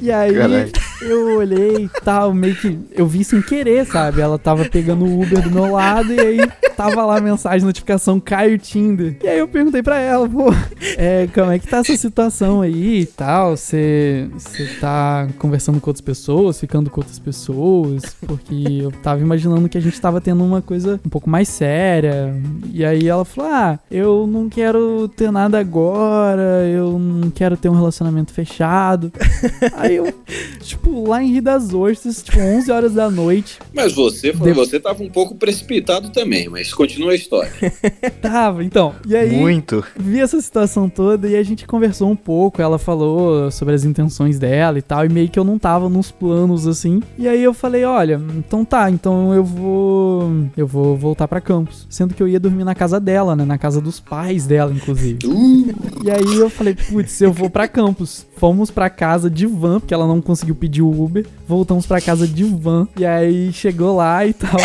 [0.02, 0.72] E aí Caralho.
[1.10, 2.78] Eu olhei e tal, meio que.
[2.92, 4.22] Eu vi sem querer, sabe?
[4.22, 6.40] Ela tava pegando o Uber do meu lado e aí
[6.76, 9.18] tava lá a mensagem, notificação, cai o Tinder.
[9.24, 10.54] E aí eu perguntei pra ela, pô,
[10.98, 13.56] é, como é que tá essa situação aí e tal?
[13.56, 14.30] Você
[14.80, 18.16] tá conversando com outras pessoas, ficando com outras pessoas?
[18.26, 22.36] Porque eu tava imaginando que a gente tava tendo uma coisa um pouco mais séria.
[22.72, 27.70] E aí ela falou: Ah, eu não quero ter nada agora, eu não quero ter
[27.70, 29.12] um relacionamento fechado.
[29.74, 30.14] Aí eu,
[30.62, 33.60] tipo, lá em Rio das Ostras, tipo 11 horas da noite.
[33.74, 37.52] Mas você, foi, De- você tava um pouco precipitado também, mas continua a história.
[38.22, 38.94] Tava, então.
[39.08, 39.84] E aí, Muito.
[39.98, 42.62] vi essa situação toda e a gente conversou um pouco.
[42.62, 46.12] Ela falou sobre as intenções dela e tal, e meio que eu não tava nos
[46.12, 47.02] planos assim.
[47.18, 50.32] E aí eu falei: olha, então tá, então eu vou.
[50.56, 51.86] Eu vou voltar pra campus.
[51.90, 53.46] Sendo que eu ia dormir na casa dela, né?
[53.46, 55.20] Na casa dos pais dela, inclusive.
[55.26, 58.26] Uh, E aí eu falei, putz, eu vou pra campus.
[58.38, 61.26] Fomos pra casa de van, porque ela não conseguiu pedir Uber.
[61.48, 62.88] Voltamos pra casa de van.
[62.98, 64.60] E aí chegou lá e tal.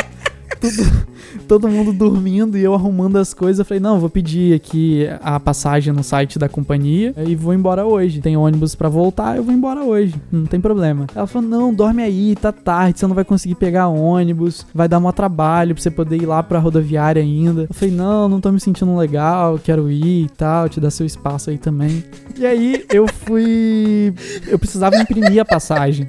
[0.61, 1.07] Tudo,
[1.49, 3.61] todo mundo dormindo e eu arrumando as coisas.
[3.61, 7.87] Eu falei, não, vou pedir aqui a passagem no site da companhia e vou embora
[7.87, 8.21] hoje.
[8.21, 10.15] Tem ônibus pra voltar, eu vou embora hoje.
[10.31, 11.07] Não tem problema.
[11.15, 14.67] Ela falou, não, dorme aí, tá tarde, você não vai conseguir pegar ônibus.
[14.75, 17.63] Vai dar maior trabalho pra você poder ir lá pra rodoviária ainda.
[17.63, 21.07] Eu falei, não, não tô me sentindo legal, quero ir e tal, te dar seu
[21.07, 22.05] espaço aí também.
[22.37, 24.15] E aí eu fui.
[24.47, 26.07] Eu precisava imprimir a passagem.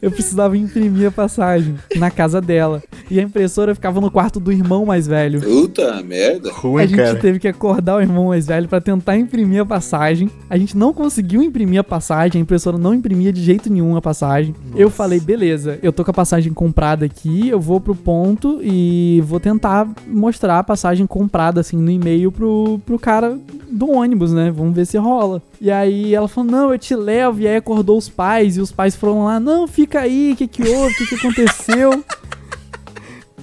[0.00, 2.82] Eu precisava imprimir a passagem na casa dela.
[3.10, 5.40] E a impressora ficava no quarto do irmão mais velho.
[5.40, 6.50] puta merda.
[6.50, 7.18] A Ruim, gente cara.
[7.18, 10.30] teve que acordar o irmão mais velho pra tentar imprimir a passagem.
[10.48, 14.02] A gente não conseguiu imprimir a passagem, a impressora não imprimia de jeito nenhum a
[14.02, 14.54] passagem.
[14.74, 19.22] Eu falei, beleza, eu tô com a passagem comprada aqui, eu vou pro ponto e
[19.26, 23.38] vou tentar mostrar a passagem comprada assim no e-mail pro, pro cara
[23.70, 24.50] do ônibus, né?
[24.50, 25.42] Vamos ver se rola.
[25.60, 27.40] E aí ela falou, não, eu te levo.
[27.40, 30.48] E aí acordou os pais e os pais foram lá, não, fica aí, o que
[30.48, 32.02] que houve, o que que aconteceu?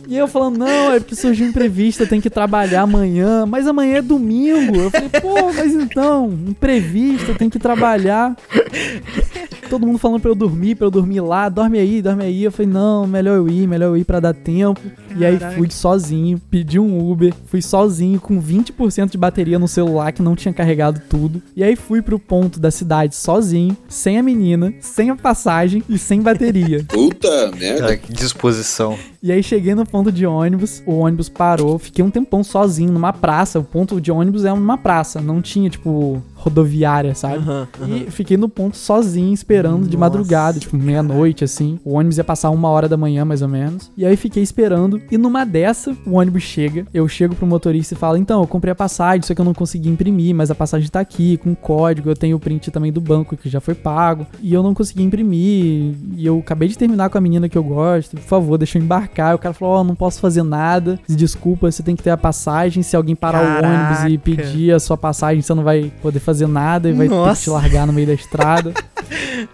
[0.07, 3.45] E eu falando, não, é porque surgiu um imprevisto, eu tenho que trabalhar amanhã.
[3.45, 4.75] Mas amanhã é domingo.
[4.75, 8.35] Eu falei, pô, mas então, imprevisto, eu tenho que trabalhar.
[9.71, 12.43] Todo mundo falando pra eu dormir, pra eu dormir lá, dorme aí, dorme aí.
[12.43, 14.81] Eu falei, não, melhor eu ir, melhor eu ir pra dar tempo.
[15.15, 15.57] E aí Caraca.
[15.57, 20.35] fui sozinho, pedi um Uber, fui sozinho com 20% de bateria no celular que não
[20.35, 21.41] tinha carregado tudo.
[21.55, 25.97] E aí fui pro ponto da cidade sozinho, sem a menina, sem a passagem e
[25.97, 26.83] sem bateria.
[26.91, 27.95] Puta merda.
[27.95, 28.97] Que disposição.
[29.23, 33.13] E aí cheguei no ponto de ônibus, o ônibus parou, fiquei um tempão sozinho numa
[33.13, 33.57] praça.
[33.57, 37.37] O ponto de ônibus é uma praça, não tinha, tipo, rodoviária, sabe?
[37.37, 37.95] Aham, aham.
[37.95, 39.97] E fiquei no ponto sozinho, esperando de Nossa.
[39.97, 41.79] madrugada, tipo, meia-noite, assim.
[41.85, 43.91] O ônibus ia passar uma hora da manhã, mais ou menos.
[43.95, 45.01] E aí fiquei esperando.
[45.11, 46.85] E numa dessa, o ônibus chega.
[46.93, 49.53] Eu chego pro motorista e falo: Então, eu comprei a passagem, só que eu não
[49.53, 52.09] consegui imprimir, mas a passagem tá aqui, com código.
[52.09, 54.25] Eu tenho o print também do banco que já foi pago.
[54.41, 55.93] E eu não consegui imprimir.
[56.15, 58.15] E eu acabei de terminar com a menina que eu gosto.
[58.15, 59.33] Por favor, deixa eu embarcar.
[59.33, 60.99] E o cara falou: Ó, não posso fazer nada.
[61.07, 62.81] Desculpa, você tem que ter a passagem.
[62.81, 64.43] Se alguém parar o ônibus e Caraca.
[64.43, 67.43] pedir a sua passagem, você não vai poder fazer nada e vai ter que Nossa.
[67.43, 68.73] te largar no meio da estrada.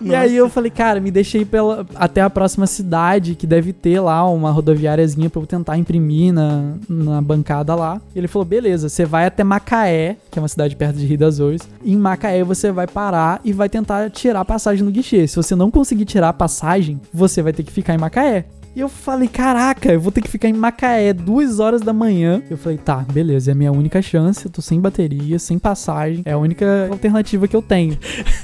[0.02, 4.00] E aí eu falei, cara, me deixei pela, até a próxima cidade, que deve ter
[4.00, 8.00] lá uma rodoviáriazinha pra eu tentar imprimir na, na bancada lá.
[8.16, 11.18] E ele falou, beleza, você vai até Macaé, que é uma cidade perto de Rio
[11.18, 11.38] das.
[11.40, 15.28] E em Macaé você vai parar e vai tentar tirar a passagem no guichê.
[15.28, 18.46] Se você não conseguir tirar a passagem, você vai ter que ficar em Macaé.
[18.78, 22.44] E eu falei, caraca, eu vou ter que ficar em Macaé duas horas da manhã.
[22.48, 24.46] Eu falei, tá, beleza, é a minha única chance.
[24.46, 26.22] Eu tô sem bateria, sem passagem.
[26.24, 27.98] É a única alternativa que eu tenho.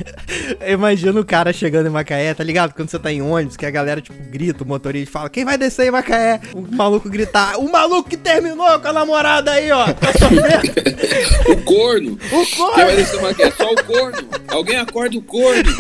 [0.68, 2.74] Imagina o cara chegando em Macaé, tá ligado?
[2.74, 5.56] Quando você tá em ônibus, que a galera, tipo, grita, o motorista fala, quem vai
[5.56, 6.42] descer em Macaé?
[6.56, 9.86] O maluco gritar, o maluco que terminou com a namorada aí, ó.
[9.94, 11.52] Tá.
[11.52, 12.14] O corno.
[12.14, 12.76] o Quem corno.
[12.76, 14.18] vai descer uma é só o corno.
[14.48, 15.72] Alguém acorda o corno.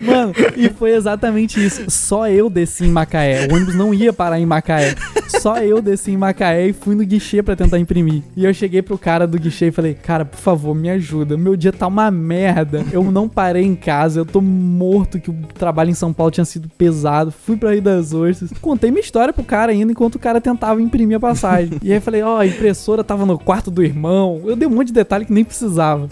[0.00, 1.84] Mano, e foi exatamente isso.
[1.88, 3.46] Só eu desci em Macaé.
[3.46, 4.94] O ônibus não ia parar em Macaé.
[5.28, 8.22] Só eu desci em Macaé e fui no guichê pra tentar imprimir.
[8.36, 11.36] E eu cheguei pro cara do guichê e falei: Cara, por favor, me ajuda.
[11.36, 12.84] Meu dia tá uma merda.
[12.92, 14.20] Eu não parei em casa.
[14.20, 17.30] Eu tô morto que o trabalho em São Paulo tinha sido pesado.
[17.30, 18.50] Fui pra Rio das Ostras.
[18.60, 21.78] Contei minha história pro cara ainda enquanto o cara tentava imprimir a passagem.
[21.82, 24.42] E aí falei: Ó, a impressora tava no quarto do irmão.
[24.44, 26.08] Eu dei um monte de detalhe que nem precisava.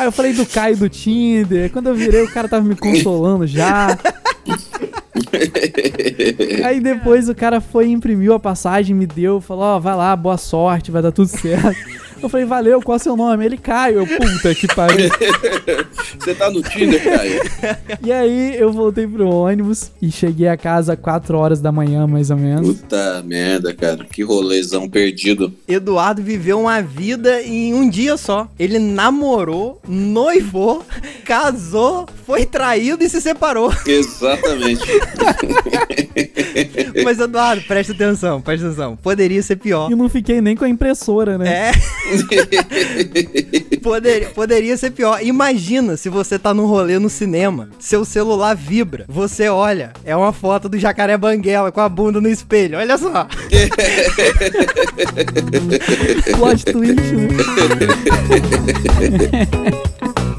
[0.00, 1.70] Aí eu falei do Caio do Tinder.
[1.70, 3.98] Quando eu virei, o cara tava me consolando já.
[6.64, 10.38] Aí depois o cara foi imprimiu a passagem, me deu, falou: Ó, vai lá, boa
[10.38, 11.76] sorte, vai dar tudo certo.
[12.22, 13.44] Eu falei, valeu, qual é o seu nome?
[13.44, 14.00] Ele Caio.
[14.00, 15.08] Eu, puta que pariu.
[16.18, 17.40] Você tá no Tinder, Caio?
[18.02, 22.30] E aí eu voltei pro ônibus e cheguei a casa 4 horas da manhã, mais
[22.30, 22.78] ou menos.
[22.78, 24.04] Puta merda, cara.
[24.04, 25.52] Que rolezão perdido.
[25.68, 28.48] Eduardo viveu uma vida em um dia só.
[28.58, 30.84] Ele namorou, noivou,
[31.24, 33.72] casou, foi traído e se separou.
[33.86, 34.86] Exatamente.
[37.04, 38.96] Mas, Eduardo, presta atenção, presta atenção.
[38.96, 39.90] Poderia ser pior.
[39.90, 41.70] E não fiquei nem com a impressora, né?
[41.70, 42.09] É.
[43.82, 45.22] Poderia, poderia ser pior.
[45.22, 50.32] Imagina se você tá num rolê no cinema, seu celular vibra, você olha, é uma
[50.32, 52.78] foto do jacaré banguela com a bunda no espelho.
[52.78, 53.26] Olha só.
[56.36, 57.00] Plot twist,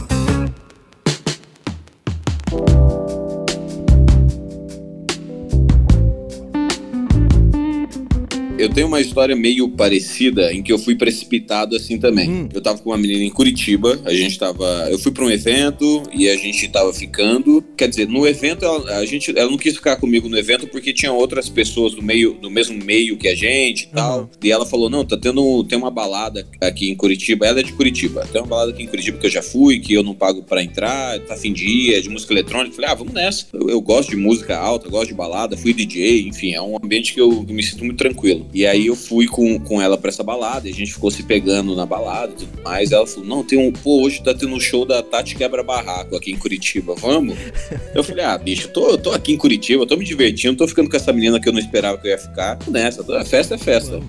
[8.61, 12.29] Eu tenho uma história meio parecida em que eu fui precipitado assim também.
[12.29, 12.49] Hum.
[12.53, 14.87] Eu tava com uma menina em Curitiba, a gente tava.
[14.87, 17.63] Eu fui pra um evento e a gente tava ficando.
[17.75, 20.93] Quer dizer, no evento ela, a gente, ela não quis ficar comigo no evento porque
[20.93, 24.19] tinha outras pessoas do meio, do mesmo meio que a gente e tal.
[24.19, 24.29] Uhum.
[24.43, 25.63] E ela falou: não, tá tendo.
[25.63, 27.47] Tem uma balada aqui em Curitiba.
[27.47, 28.27] Ela é de Curitiba.
[28.31, 30.63] Tem uma balada aqui em Curitiba que eu já fui, que eu não pago pra
[30.63, 32.75] entrar, tá fim de ir, é de música eletrônica.
[32.75, 33.47] Falei, ah, vamos nessa.
[33.53, 37.11] Eu, eu gosto de música alta, gosto de balada, fui DJ, enfim, é um ambiente
[37.11, 38.50] que eu me sinto muito tranquilo.
[38.53, 41.23] E aí eu fui com, com ela pra essa balada, e a gente ficou se
[41.23, 42.91] pegando na balada e tudo mais.
[42.91, 43.71] Ela falou: não, tem um.
[43.71, 47.37] Pô, hoje tá tendo um show da Tati Quebra Barraco aqui em Curitiba, vamos?
[47.95, 50.95] Eu falei, ah, bicho, tô, tô aqui em Curitiba, tô me divertindo, tô ficando com
[50.95, 52.55] essa menina que eu não esperava que eu ia ficar.
[52.57, 53.99] Tô Nessa, tô- festa é festa.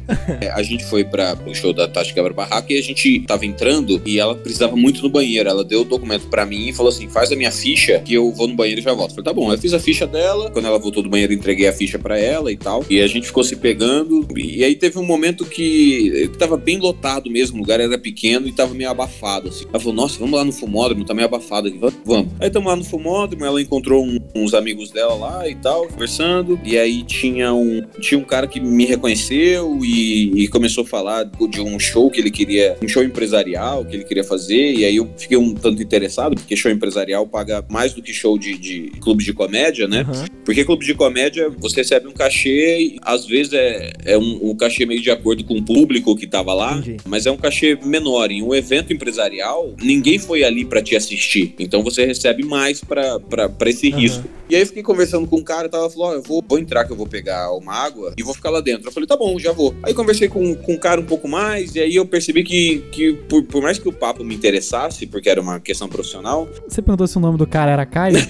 [0.40, 3.44] É, a gente foi para o show da Tati Quebra Barraca e a gente tava
[3.44, 5.48] entrando e ela precisava muito no banheiro.
[5.48, 8.30] Ela deu o documento pra mim e falou assim: faz a minha ficha que eu
[8.32, 9.10] vou no banheiro e já volto.
[9.10, 9.52] Eu falei, tá bom.
[9.52, 10.50] Eu fiz a ficha dela.
[10.50, 12.84] Quando ela voltou do banheiro, entreguei a ficha pra ela e tal.
[12.88, 14.26] E a gente ficou se pegando.
[14.38, 17.56] E aí teve um momento que, que tava bem lotado mesmo.
[17.56, 19.48] O lugar era pequeno e tava meio abafado.
[19.48, 19.64] Assim.
[19.68, 21.78] Ela falou: nossa, vamos lá no fumódromo, tá meio abafado aqui.
[22.04, 22.32] Vamos.
[22.40, 26.58] Aí tamo lá no fumódromo, ela encontrou um- uns amigos dela lá e tal, conversando.
[26.64, 31.24] E aí tinha um, tinha um cara que me reconheceu e, e começou a falar
[31.24, 34.72] de um show que ele queria, um show empresarial que ele queria fazer.
[34.74, 38.38] E aí eu fiquei um tanto interessado, porque show empresarial paga mais do que show
[38.38, 40.00] de, de clube de comédia, né?
[40.00, 40.26] Aham.
[40.44, 44.54] Porque clube de comédia, você recebe um cachê e às vezes é, é um, um
[44.56, 46.98] cachê meio de acordo com o público que tava lá, Entendi.
[47.06, 48.30] mas é um cachê menor.
[48.30, 51.54] Em um evento empresarial, ninguém foi ali pra te assistir.
[51.58, 53.20] Então você recebe mais pra
[53.66, 53.98] esse Aham.
[53.98, 54.24] risco.
[54.48, 56.58] E aí eu fiquei conversando com um cara e tava falou: Ó, eu vou, vou
[56.58, 58.88] entrar que eu vou pegar uma água e vou ficar lá dentro.
[58.88, 59.74] Eu falei, tá bom, já vou.
[59.82, 63.14] Aí conversei com, com o cara um pouco mais, e aí eu percebi que, que
[63.28, 67.06] por, por mais que o papo me interessasse, porque era uma questão profissional, Você perguntou
[67.06, 68.16] se o nome do cara era Caio?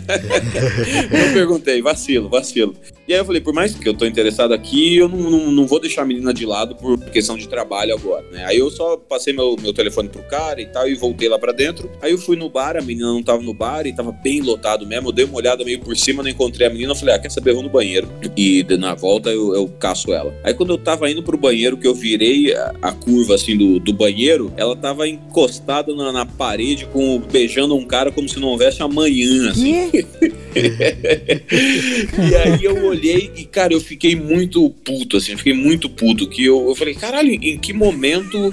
[1.10, 2.74] Eu perguntei, vacilo, vacilo.
[3.06, 5.66] E aí eu falei, por mais que eu tô interessado aqui, eu não, não, não
[5.66, 8.44] vou deixar a menina de lado por questão de trabalho agora, né?
[8.46, 11.52] Aí eu só passei meu, meu telefone pro cara e tal, e voltei lá pra
[11.52, 11.90] dentro.
[12.00, 14.86] Aí eu fui no bar, a menina não tava no bar e tava bem lotado
[14.86, 15.08] mesmo.
[15.08, 16.92] Eu dei uma olhada meio por cima, não encontrei a menina.
[16.92, 17.50] Eu falei, ah, quer saber?
[17.50, 18.08] Eu vou no banheiro.
[18.36, 20.34] E na volta eu, eu caço ela.
[20.44, 23.78] Aí quando eu tava indo pro banheiro, que eu virei a, a curva assim do,
[23.78, 28.48] do banheiro, ela tava encostada na, na parede, com beijando um cara como se não
[28.48, 29.90] houvesse amanhã, assim.
[32.30, 36.28] E aí eu olhei e, cara, eu fiquei muito puto, assim, fiquei muito puto.
[36.28, 38.50] Que eu, eu falei, caralho, em que momento.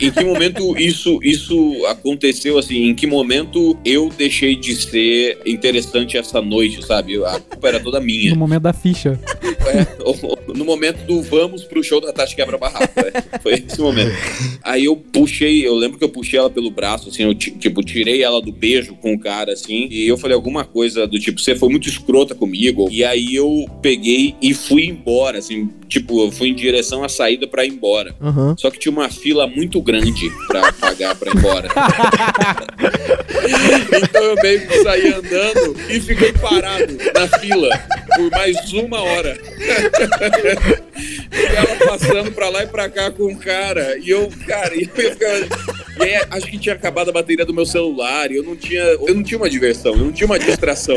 [0.00, 2.84] Em que momento isso, isso aconteceu, assim?
[2.88, 7.22] Em que momento eu deixei de ser interessante essa noite, sabe?
[7.24, 8.30] A culpa era toda minha.
[8.30, 9.18] No momento da ficha.
[9.66, 9.86] É,
[10.56, 12.90] no momento do vamos pro show da Tati Quebra Barraca.
[13.02, 13.22] né?
[13.42, 14.12] Foi esse momento.
[14.62, 17.82] Aí eu puxei, eu lembro que eu puxei ela pelo braço, assim, eu ti- tipo,
[17.82, 21.40] tirei ela do beijo com o cara, assim, e eu falei alguma coisa do tipo,
[21.40, 22.88] você foi muito escrota comigo.
[22.90, 27.46] E aí eu peguei e fui embora, assim, tipo, eu fui em direção à saída
[27.46, 28.14] pra ir embora.
[28.20, 28.54] Aham.
[28.56, 31.68] Só que tinha uma fila muito grande pra pagar pra ir embora.
[34.02, 37.68] então eu meio que saí andando e fiquei parado na fila
[38.16, 39.38] por mais uma hora.
[41.32, 43.98] e ela passando pra lá e pra cá com o cara.
[43.98, 45.89] E eu, cara, e eu ficava.
[46.00, 48.82] E aí, acho que tinha acabado a bateria do meu celular e eu não tinha,
[48.82, 50.96] eu não tinha uma diversão, eu não tinha uma distração.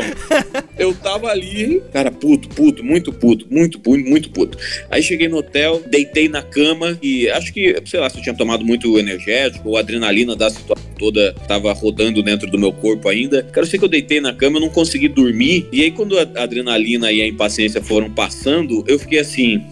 [0.78, 4.58] Eu tava ali, cara, puto, puto, muito puto, muito puto, muito puto.
[4.90, 8.34] Aí cheguei no hotel, deitei na cama e acho que, sei lá, se eu tinha
[8.34, 13.46] tomado muito energético ou adrenalina da situação toda tava rodando dentro do meu corpo ainda.
[13.54, 15.68] Eu sei que eu deitei na cama, eu não consegui dormir.
[15.72, 19.62] E aí, quando a adrenalina e a impaciência foram passando, eu fiquei assim.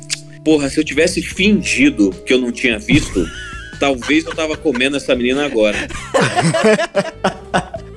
[0.44, 3.24] Porra, se eu tivesse fingido que eu não tinha visto,
[3.82, 5.76] talvez eu tava comendo essa menina agora.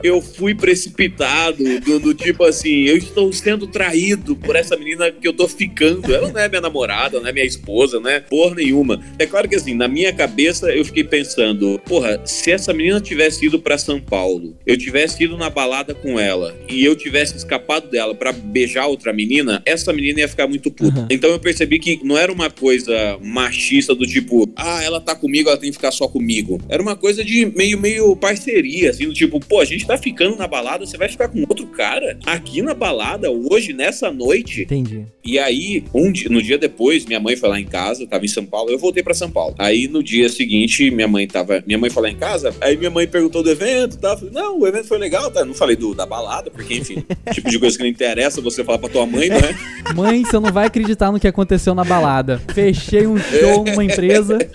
[0.05, 5.27] Eu fui precipitado, do, do tipo assim, eu estou sendo traído por essa menina que
[5.27, 6.13] eu tô ficando.
[6.13, 9.03] Ela não é minha namorada, não é minha esposa, não é porra nenhuma.
[9.17, 13.47] É claro que assim, na minha cabeça eu fiquei pensando, porra, se essa menina tivesse
[13.47, 17.89] ido pra São Paulo, eu tivesse ido na balada com ela e eu tivesse escapado
[17.89, 21.01] dela pra beijar outra menina, essa menina ia ficar muito puta.
[21.01, 21.07] Uhum.
[21.09, 25.49] Então eu percebi que não era uma coisa machista do tipo, ah, ela tá comigo,
[25.49, 26.61] ela tem que ficar só comigo.
[26.69, 30.35] Era uma coisa de meio, meio parceria, assim, do tipo, pô, a gente tá ficando
[30.35, 34.61] na balada, você vai ficar com outro cara aqui na balada, hoje, nessa noite.
[34.63, 35.05] Entendi.
[35.23, 38.27] E aí, um dia- no dia depois, minha mãe foi lá em casa, tava em
[38.27, 39.55] São Paulo, eu voltei pra São Paulo.
[39.57, 41.63] Aí no dia seguinte, minha mãe tava.
[41.65, 44.11] Minha mãe foi lá em casa, aí minha mãe perguntou do evento, tá?
[44.11, 45.41] Eu falei, não, o evento foi legal, tá?
[45.41, 48.63] Eu não falei do, da balada, porque, enfim, tipo de coisa que não interessa você
[48.63, 49.55] falar pra tua mãe, não é?
[49.95, 52.41] Mãe, você não vai acreditar no que aconteceu na balada.
[52.53, 54.37] Fechei um show numa empresa.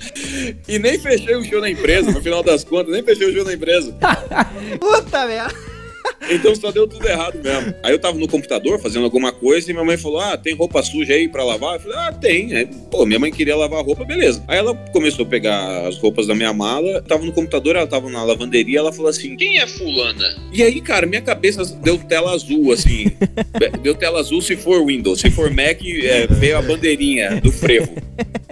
[0.68, 3.45] E nem fechei o show na empresa, no final das contas, nem fechei o show
[3.45, 3.93] na empresa.
[4.80, 5.70] Puta merda.
[6.31, 7.74] Então só deu tudo errado mesmo.
[7.83, 10.83] Aí eu tava no computador fazendo alguma coisa e minha mãe falou: Ah, tem roupa
[10.83, 11.74] suja aí pra lavar?
[11.74, 12.55] Eu falei: Ah, tem.
[12.55, 14.43] Aí, pô, minha mãe queria lavar a roupa, beleza.
[14.47, 18.09] Aí ela começou a pegar as roupas da minha mala, tava no computador, ela tava
[18.09, 20.37] na lavanderia, ela falou assim: Quem é Fulana?
[20.53, 23.07] E aí, cara, minha cabeça deu tela azul, assim.
[23.83, 27.91] deu tela azul se for Windows, se for Mac, é, veio a bandeirinha do frevo.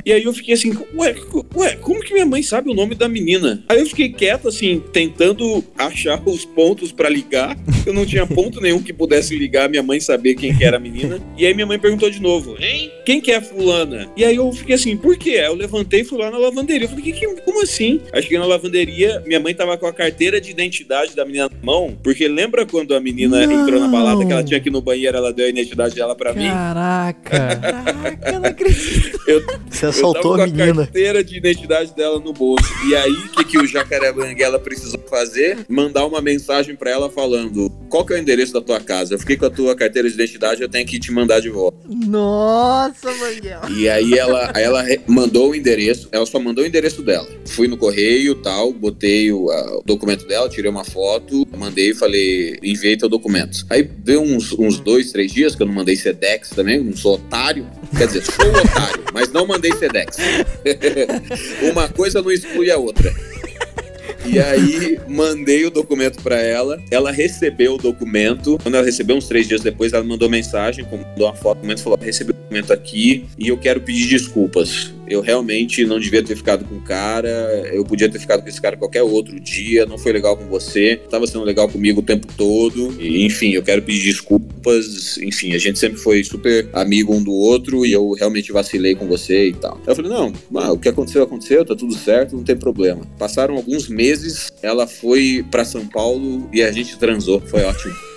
[0.05, 1.14] E aí eu fiquei assim, ué,
[1.55, 3.62] ué, como que minha mãe sabe o nome da menina?
[3.68, 7.55] Aí eu fiquei quieto, assim, tentando achar os pontos pra ligar.
[7.87, 10.81] Eu não tinha ponto nenhum que pudesse ligar minha mãe saber quem que era a
[10.81, 11.21] menina.
[11.37, 12.91] E aí minha mãe perguntou de novo, hein?
[13.05, 14.09] Quem que é a fulana?
[14.16, 15.31] E aí eu fiquei assim, por quê?
[15.39, 16.85] Aí eu levantei e fui lá na lavanderia.
[16.87, 18.01] Eu falei, que, que, como assim?
[18.12, 21.64] Aí cheguei na lavanderia, minha mãe tava com a carteira de identidade da menina na
[21.64, 23.62] mão, porque lembra quando a menina Não.
[23.62, 26.14] entrou na balada que ela tinha que ir no banheiro, ela deu a identidade dela
[26.14, 26.47] pra mim?
[26.49, 27.57] Caraca.
[27.57, 29.21] Caraca, eu não acredito.
[29.27, 30.75] Eu, Você eu assaltou tava a com menina.
[30.85, 32.64] carteira de identidade dela no bolso.
[32.89, 35.59] E aí, o que, que o Jacaré Banguela precisou fazer?
[35.69, 37.47] Mandar uma mensagem pra ela falando:
[37.88, 39.14] qual que é o endereço da tua casa?
[39.14, 41.78] Eu fiquei com a tua carteira de identidade, eu tenho que te mandar de volta.
[41.88, 43.70] Nossa, Manguela.
[43.70, 47.26] E aí ela, aí ela mandou o endereço, ela só mandou o endereço dela.
[47.46, 51.94] Fui no correio tal, botei o, a- o documento dela, tirei uma foto, mandei e
[51.94, 53.64] falei, enviei teu documento.
[53.70, 57.14] Aí deu uns, uns dois, três dias que eu não mandei Sedex também, não sou
[57.14, 57.66] otário.
[57.96, 60.16] Quer dizer, sou otário, mas não mandei Sedex.
[61.70, 63.12] uma coisa não exclui a outra.
[64.31, 66.79] E aí, mandei o documento pra ela.
[66.91, 68.59] Ela recebeu o documento.
[68.62, 71.83] Quando ela recebeu, uns três dias depois, ela mandou mensagem, mandou uma foto do documento,
[71.83, 74.93] falou: recebi o documento aqui e eu quero pedir desculpas.
[75.11, 77.29] Eu realmente não devia ter ficado com o cara.
[77.73, 79.87] Eu podia ter ficado com esse cara qualquer outro dia.
[79.87, 81.01] Não foi legal com você.
[81.11, 82.95] Tava sendo legal comigo o tempo todo.
[83.01, 85.19] E, enfim, eu quero pedir desculpas.
[85.19, 89.07] Enfim, a gente sempre foi super amigo um do outro e eu realmente vacilei com
[89.07, 89.81] você e tal.
[89.87, 90.33] Eu falei: não,
[90.73, 93.03] o que aconteceu, aconteceu, tá tudo certo, não tem problema.
[93.19, 97.41] Passaram alguns meses, ela foi pra São Paulo e a gente transou.
[97.41, 98.08] Foi ótimo.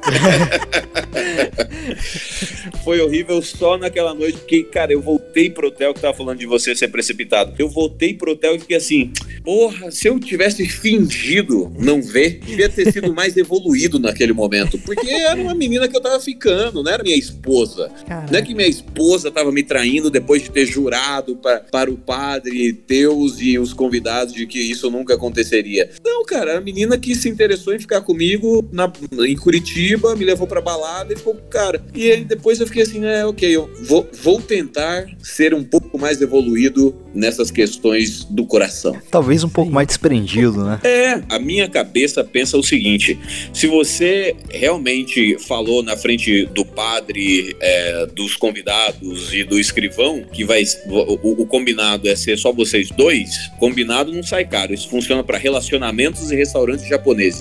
[2.84, 6.46] Foi horrível só naquela noite, porque, cara, eu voltei pro hotel que tava falando de
[6.46, 7.54] você ser precipitado.
[7.58, 9.12] Eu voltei pro hotel e fiquei assim,
[9.44, 14.78] porra, se eu tivesse fingido não ver, devia ter sido mais evoluído naquele momento.
[14.78, 17.90] Porque era uma menina que eu tava ficando, não era minha esposa.
[18.30, 21.96] Não é que minha esposa tava me traindo depois de ter jurado pra, para o
[21.96, 25.90] padre, Deus e os convidados de que isso nunca aconteceria.
[26.04, 28.90] Não, cara, era a menina que se interessou em ficar comigo na,
[29.26, 31.82] em Curitiba, me levou pra balada e ficou com o cara.
[31.94, 35.98] E aí depois eu fiquei assim, é, ok, eu vou, vou tentar ser um pouco
[35.98, 38.96] mais evoluído nessas questões do coração.
[39.10, 40.80] Talvez um pouco mais desprendido, né?
[40.84, 43.18] É, a minha cabeça pensa o seguinte:
[43.52, 50.44] se você realmente falou na frente do padre, é, dos convidados e do escrivão que
[50.44, 54.72] vai o, o- o combinado é ser só vocês dois, combinado não sai caro.
[54.74, 57.40] Isso funciona para relacionamentos e restaurantes japoneses.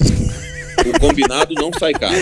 [0.85, 2.15] O combinado não sai caro.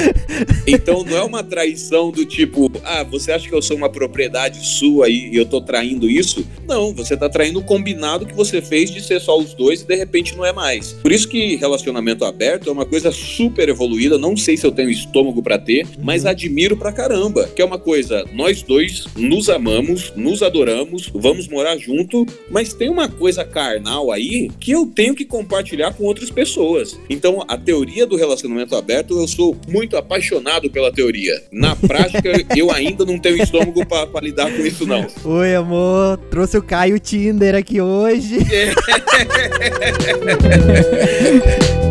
[0.66, 4.66] Então não é uma traição do tipo, ah, você acha que eu sou uma propriedade
[4.66, 6.45] sua e eu tô traindo isso?
[6.68, 9.86] Não, você tá traindo o combinado que você fez de ser só os dois e
[9.86, 10.93] de repente não é mais.
[10.93, 14.89] Por isso que relacionamento aberto é uma coisa super evoluída, não sei se eu tenho
[14.89, 17.47] estômago pra ter, mas admiro pra caramba.
[17.47, 22.89] Que é uma coisa, nós dois nos amamos, nos adoramos, vamos morar junto, mas tem
[22.89, 26.99] uma coisa carnal aí que eu tenho que compartilhar com outras pessoas.
[27.10, 31.41] Então, a teoria do relacionamento aberto, eu sou muito apaixonado pela teoria.
[31.51, 35.08] Na prática, eu ainda não tenho estômago pra lidar com isso, não.
[35.24, 36.18] Oi, amor.
[36.30, 38.38] Trouxe o Caio Tinder aqui hoje.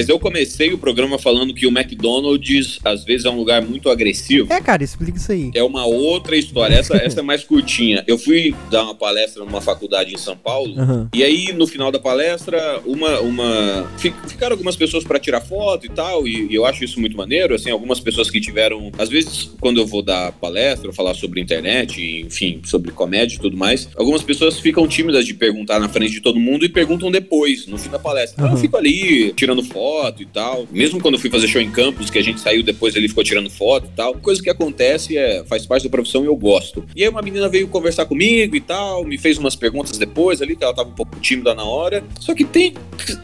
[0.00, 3.90] Mas eu comecei o programa falando que o McDonald's às vezes é um lugar muito
[3.90, 4.50] agressivo.
[4.50, 5.50] É, cara, explica isso aí.
[5.54, 6.74] É uma outra história.
[6.74, 8.02] Essa, essa é mais curtinha.
[8.06, 10.74] Eu fui dar uma palestra numa faculdade em São Paulo.
[10.80, 11.08] Aham.
[11.14, 13.20] E aí, no final da palestra, uma.
[13.20, 16.98] uma fi- ficaram algumas pessoas para tirar foto e tal, e, e eu acho isso
[16.98, 17.54] muito maneiro.
[17.54, 18.90] Assim, algumas pessoas que tiveram.
[18.98, 23.54] Às vezes, quando eu vou dar palestra, falar sobre internet, enfim, sobre comédia e tudo
[23.56, 27.66] mais, algumas pessoas ficam tímidas de perguntar na frente de todo mundo e perguntam depois,
[27.66, 28.42] no fim da palestra.
[28.42, 30.66] Então, eu fico ali tirando foto e tal.
[30.70, 33.24] Mesmo quando eu fui fazer show em campus, que a gente saiu depois ele ficou
[33.24, 34.14] tirando foto e tal.
[34.14, 36.84] Coisa que acontece, é, faz parte da profissão e eu gosto.
[36.94, 40.56] E aí uma menina veio conversar comigo e tal, me fez umas perguntas depois ali,
[40.56, 42.02] que ela tava um pouco tímida na hora.
[42.18, 42.74] Só que tem.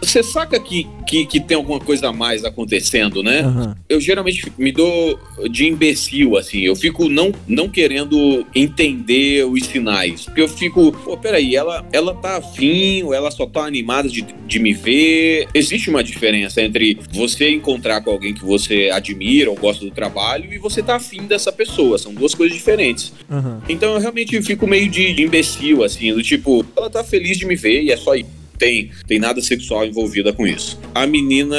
[0.00, 3.40] Você saca que, que, que tem alguma coisa a mais acontecendo, né?
[3.40, 3.76] Aham.
[3.88, 5.18] eu geralmente me dou
[5.50, 6.60] de imbecil, assim.
[6.60, 10.24] Eu fico não, não querendo entender os sinais.
[10.24, 14.22] Porque eu fico, pô, peraí, ela, ela tá afim ou ela só tá animada de,
[14.46, 15.48] de me ver?
[15.54, 16.45] Existe uma diferença.
[16.46, 20.82] Diferença entre você encontrar com alguém que você admira ou gosta do trabalho e você
[20.82, 21.98] tá afim dessa pessoa.
[21.98, 23.12] São duas coisas diferentes.
[23.30, 23.62] Aham.
[23.68, 27.56] Então eu realmente fico meio de, imbecil, assim, do tipo, ela tá feliz de me
[27.56, 28.36] ver e é só isso.
[28.58, 30.80] Tem, tem nada sexual envolvida com isso.
[30.94, 31.56] A menina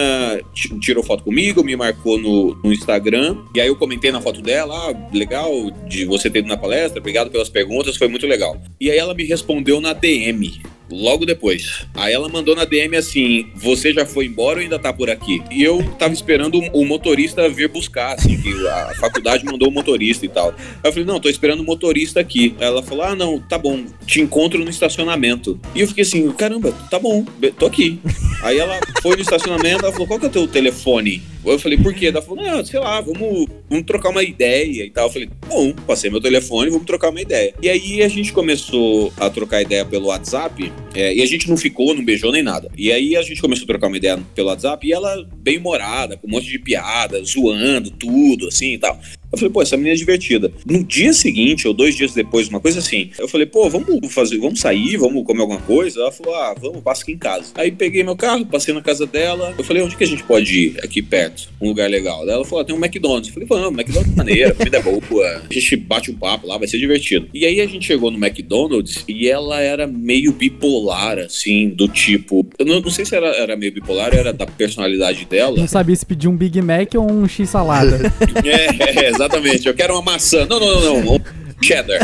[0.81, 4.73] tirou foto comigo, me marcou no, no Instagram, e aí eu comentei na foto dela:
[4.75, 8.59] ah, legal de você ter ido na palestra, obrigado pelas perguntas, foi muito legal.
[8.81, 10.59] E aí ela me respondeu na DM.
[10.89, 11.85] Logo depois.
[11.93, 15.41] Aí ela mandou na DM assim: Você já foi embora ou ainda tá por aqui?
[15.51, 20.25] E eu tava esperando o motorista vir buscar, assim, que a faculdade mandou o motorista
[20.25, 20.49] e tal.
[20.49, 22.55] Aí eu falei: Não, tô esperando o motorista aqui.
[22.59, 25.59] Ela falou: Ah, não, tá bom, te encontro no estacionamento.
[25.75, 27.25] E eu fiquei assim: Caramba, tá bom,
[27.57, 27.99] tô aqui.
[28.41, 31.21] Aí ela foi no estacionamento, ela falou: Qual que é o teu telefone?
[31.51, 32.07] Eu falei: Por quê?
[32.07, 35.07] Ela falou: Não, sei lá, vamos, vamos trocar uma ideia e tal.
[35.07, 37.53] Eu falei: Bom, passei meu telefone, vamos trocar uma ideia.
[37.61, 40.71] E aí a gente começou a trocar ideia pelo WhatsApp.
[40.93, 42.71] É, e a gente não ficou, não beijou nem nada.
[42.77, 46.17] E aí a gente começou a trocar uma ideia pelo WhatsApp e ela bem humorada,
[46.17, 48.99] com um monte de piada, zoando tudo, assim e tal.
[49.31, 50.51] Eu falei, pô, essa menina é divertida.
[50.65, 54.37] No dia seguinte, ou dois dias depois, uma coisa assim, eu falei, pô, vamos fazer,
[54.37, 55.99] vamos sair, vamos comer alguma coisa?
[55.99, 57.51] Ela falou, ah, vamos, passa aqui em casa.
[57.55, 59.53] Aí peguei meu carro, passei na casa dela.
[59.57, 61.49] Eu falei, onde que a gente pode ir aqui perto?
[61.59, 62.25] Um lugar legal.
[62.25, 63.27] Daí ela falou, ah, tem um McDonald's.
[63.27, 65.43] Eu falei, vamos, McDonald's é maneiro, comida é boa.
[65.49, 67.27] A gente bate um papo lá, vai ser divertido.
[67.33, 72.47] E aí a gente chegou no McDonald's e ela era meio bipolar, assim, do tipo.
[72.57, 75.57] Eu não, não sei se ela era meio bipolar, era da personalidade dela.
[75.57, 77.97] Não sabia se pedir um Big Mac ou um X salada.
[78.47, 79.67] É, é, exatamente.
[79.67, 80.45] Eu quero uma maçã.
[80.45, 81.21] Não, não, não, não.
[81.61, 81.99] Cheddar.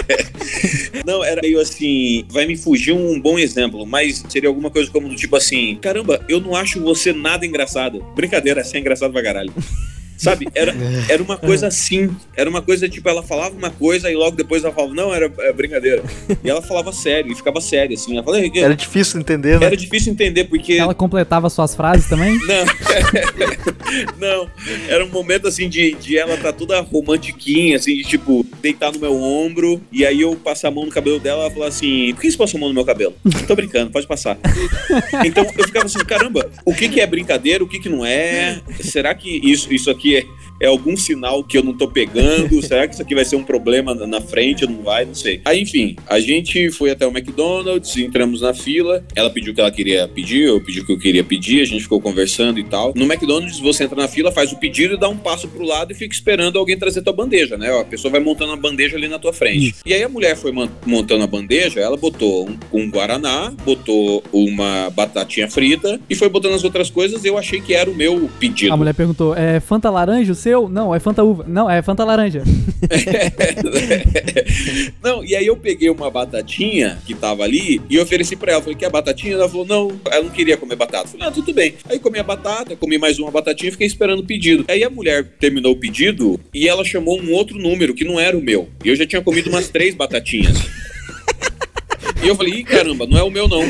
[1.06, 2.24] não, era meio assim.
[2.28, 6.24] Vai me fugir um bom exemplo, mas seria alguma coisa como do tipo assim: caramba,
[6.28, 8.04] eu não acho você nada engraçado.
[8.14, 9.52] Brincadeira, você é engraçado pra caralho.
[10.20, 10.46] Sabe?
[10.54, 10.74] Era,
[11.08, 12.14] era uma coisa assim.
[12.36, 15.32] Era uma coisa, tipo, ela falava uma coisa e logo depois ela falava, não, era
[15.38, 16.02] é brincadeira.
[16.44, 18.12] E ela falava sério, e ficava séria, assim.
[18.12, 19.66] Ela falava, Era difícil entender, né?
[19.66, 20.74] era difícil entender, porque.
[20.74, 22.38] Ela completava suas frases também?
[22.46, 22.64] Não.
[24.18, 24.50] não.
[24.88, 28.98] Era um momento assim de, de ela tá toda romantiquinha, assim, de tipo, deitar no
[28.98, 29.80] meu ombro.
[29.92, 32.36] E aí eu passar a mão no cabelo dela ela falar assim: por que você
[32.36, 33.14] passou a mão no meu cabelo?
[33.46, 34.38] Tô brincando, pode passar.
[35.24, 38.60] Então eu ficava assim, caramba, o que, que é brincadeira, o que, que não é?
[38.80, 40.26] Será que isso, isso aqui é,
[40.60, 42.60] é algum sinal que eu não tô pegando?
[42.62, 44.66] Será que isso aqui vai ser um problema na- frente?
[44.66, 45.04] Não vai?
[45.06, 45.40] Não sei.
[45.44, 49.02] Aí, enfim, a gente foi até o McDonald's, entramos na fila.
[49.16, 51.64] Ela pediu o que ela queria pedir, eu pedi o que eu queria pedir, a
[51.64, 52.92] gente ficou conversando e tal.
[52.94, 55.92] No McDonald's, você entra na fila, faz o pedido e dá um passo pro lado
[55.92, 57.80] e fica esperando alguém trazer tua bandeja, né?
[57.80, 59.74] A pessoa vai montando a bandeja ali na tua frente.
[59.86, 60.52] E aí a mulher foi
[60.84, 66.54] montando a bandeja, ela botou um, um guaraná, botou uma batatinha frita e foi botando
[66.54, 67.24] as outras coisas.
[67.24, 68.72] Eu achei que era o meu pedido.
[68.72, 70.68] A mulher perguntou: é Fanta laranja o seu?
[70.68, 71.44] Não, é Fanta uva.
[71.46, 72.42] Não, é Fanta laranja.
[75.02, 78.60] não, e aí eu peguei uma batatinha que tava ali e ofereci pra ela.
[78.60, 79.34] Falei, quer batatinha?
[79.34, 81.06] Ela falou, não, ela não queria comer batata.
[81.08, 81.74] Falei, ah, tudo bem.
[81.88, 84.64] Aí comi a batata, comi mais uma batatinha e fiquei esperando o pedido.
[84.68, 88.36] Aí a mulher terminou o pedido e ela chamou um outro número que não era
[88.36, 88.68] o meu.
[88.84, 90.58] E eu já tinha comido umas três batatinhas.
[92.22, 93.62] E eu falei, ih, caramba, não é o meu não.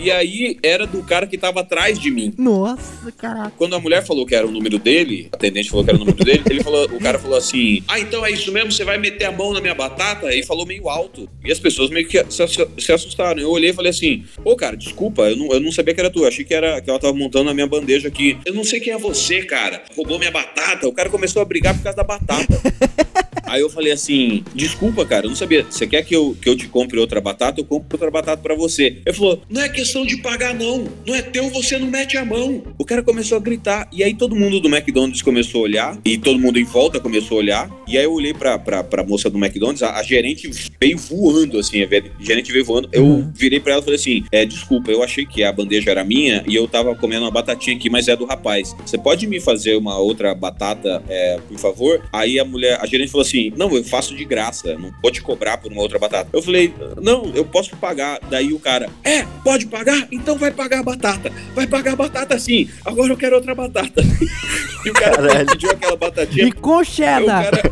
[0.00, 2.32] E aí era do cara que tava atrás de mim.
[2.38, 3.52] Nossa, caraca.
[3.56, 6.04] Quando a mulher falou que era o número dele, a atendente falou que era o
[6.04, 8.72] número dele, ele falou, o cara falou assim: Ah, então é isso mesmo?
[8.72, 10.34] Você vai meter a mão na minha batata?
[10.34, 11.28] E falou meio alto.
[11.44, 13.40] E as pessoas meio que se, assustaram.
[13.40, 16.10] Eu olhei e falei assim: Ô, cara, desculpa, eu não, eu não sabia que era
[16.10, 16.20] tu.
[16.20, 18.38] Eu achei que, era, que ela tava montando a minha bandeja aqui.
[18.44, 19.82] Eu não sei quem é você, cara.
[19.96, 20.88] Roubou minha batata.
[20.88, 22.60] O cara começou a brigar por causa da batata.
[23.50, 25.66] Aí eu falei assim: desculpa, cara, eu não sabia.
[25.68, 27.60] Você quer que eu, que eu te compre outra batata?
[27.60, 28.98] Eu compro outra batata pra você.
[29.04, 30.86] Ele falou: não é questão de pagar, não.
[31.04, 32.62] Não é teu, você não mete a mão.
[32.78, 33.88] O cara começou a gritar.
[33.92, 35.98] E aí todo mundo do McDonald's começou a olhar.
[36.04, 37.70] E todo mundo em volta começou a olhar.
[37.88, 39.82] E aí eu olhei pra, pra, pra moça do McDonald's.
[39.82, 40.48] A, a gerente
[40.80, 41.82] veio voando, assim.
[41.82, 41.88] A
[42.22, 42.88] gerente veio voando.
[42.92, 43.32] Eu Uhum.
[43.34, 46.44] virei pra ela e falei assim: é, desculpa, eu achei que a bandeja era minha
[46.46, 48.76] e eu tava comendo uma batatinha aqui, mas é do rapaz.
[48.86, 52.00] Você pode me fazer uma outra batata, é, por favor?
[52.12, 55.20] Aí a mulher, a gerente falou assim: não, eu faço de graça, não vou te
[55.20, 56.28] cobrar por uma outra batata.
[56.32, 56.72] Eu falei:
[57.02, 58.20] não, eu posso pagar.
[58.30, 59.79] Daí o cara: é, pode pagar?
[60.10, 61.32] Então vai pagar a batata.
[61.54, 62.68] Vai pagar a batata sim.
[62.84, 64.02] Agora eu quero outra batata.
[64.84, 65.46] e o cara Caralho.
[65.46, 67.50] pediu aquela batatinha E com Aí O cheddar.
[67.50, 67.62] cara,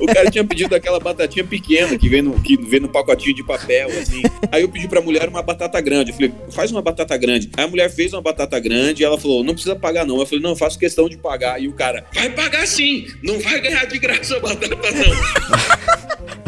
[0.00, 3.44] o cara tinha pedido aquela batatinha pequena que vem, no, que vem no pacotinho de
[3.44, 4.22] papel, assim.
[4.50, 6.10] Aí eu pedi pra mulher uma batata grande.
[6.10, 7.50] Eu falei, faz uma batata grande.
[7.56, 10.18] Aí a mulher fez uma batata grande e ela falou, não precisa pagar não.
[10.18, 11.60] Eu falei, não, eu faço questão de pagar.
[11.60, 16.47] E o cara, vai pagar sim, não vai ganhar de graça a batata não.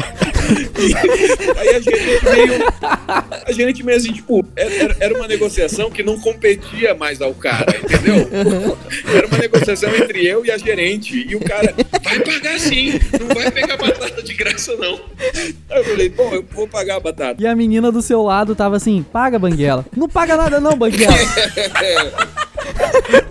[1.57, 6.03] Aí a gerente veio, a A gerente meio assim, tipo, era, era uma negociação que
[6.03, 8.29] não competia mais ao cara, entendeu?
[9.15, 11.25] Era uma negociação entre eu e a gerente.
[11.27, 11.73] E o cara,
[12.03, 14.99] vai pagar sim, não vai pegar batata de graça, não.
[15.69, 17.41] Aí eu falei, bom, eu vou pagar a batata.
[17.41, 19.85] E a menina do seu lado tava assim, paga, Banguela.
[19.95, 21.13] Não paga nada não, Banguela.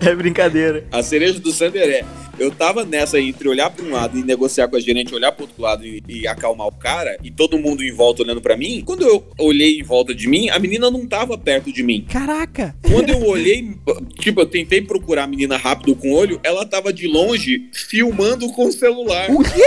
[0.01, 0.83] É brincadeira.
[0.91, 2.05] A cereja do Sander é.
[2.41, 5.43] Eu tava nessa entre olhar pra um lado e negociar com a gerente, olhar pro
[5.43, 8.81] outro lado e, e acalmar o cara, e todo mundo em volta olhando pra mim.
[8.83, 12.03] Quando eu olhei em volta de mim, a menina não tava perto de mim.
[12.09, 12.75] Caraca.
[12.81, 13.75] Quando eu olhei,
[14.17, 18.51] tipo, eu tentei procurar a menina rápido com o olho, ela tava de longe filmando
[18.53, 19.29] com o celular.
[19.29, 19.61] O quê?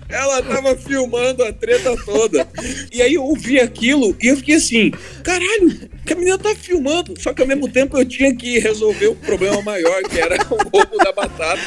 [0.10, 2.48] Ela tava filmando a treta toda.
[2.92, 4.92] E aí eu ouvi aquilo e eu fiquei assim,
[5.24, 7.14] caralho, que a menina tá filmando.
[7.20, 10.58] Só que ao mesmo tempo eu tinha que resolver o problema maior, que era o
[10.70, 11.62] roubo da batata.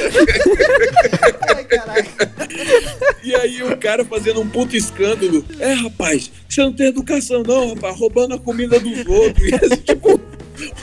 [1.55, 2.31] Ai, caraca.
[3.23, 5.45] E aí o cara fazendo um puto escândalo.
[5.59, 9.47] É, rapaz, você não tem educação não, rapaz, roubando a comida dos outros.
[9.47, 10.21] E assim, tipo,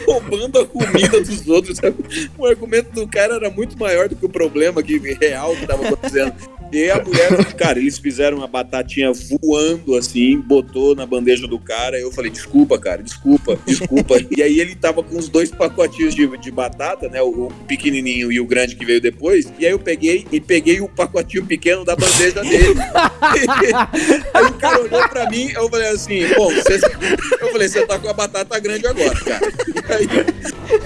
[0.06, 1.78] roubando a comida dos outros.
[1.78, 1.96] Sabe?
[2.38, 5.88] O argumento do cara era muito maior do que o problema que real que tava
[5.88, 6.34] acontecendo.
[6.74, 12.00] E a mulher, cara, eles fizeram uma batatinha voando assim, botou na bandeja do cara.
[12.00, 14.16] Eu falei, desculpa, cara, desculpa, desculpa.
[14.36, 17.22] e aí ele tava com os dois pacotinhos de, de batata, né?
[17.22, 19.54] O, o pequenininho e o grande que veio depois.
[19.60, 22.80] E aí eu peguei e peguei o pacotinho pequeno da bandeja dele.
[24.34, 26.80] aí o cara olhou pra mim, eu falei assim, bom, você,
[27.40, 29.54] eu falei, você tá com a batata grande agora, cara.
[29.68, 30.08] E aí,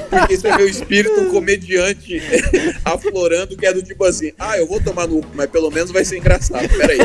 [0.10, 2.22] porque esse é meu espírito comediante
[2.84, 6.04] aflorando, que é do tipo assim, ah, eu vou tomar no, mas pelo menos vai
[6.06, 7.00] ser engraçado, peraí.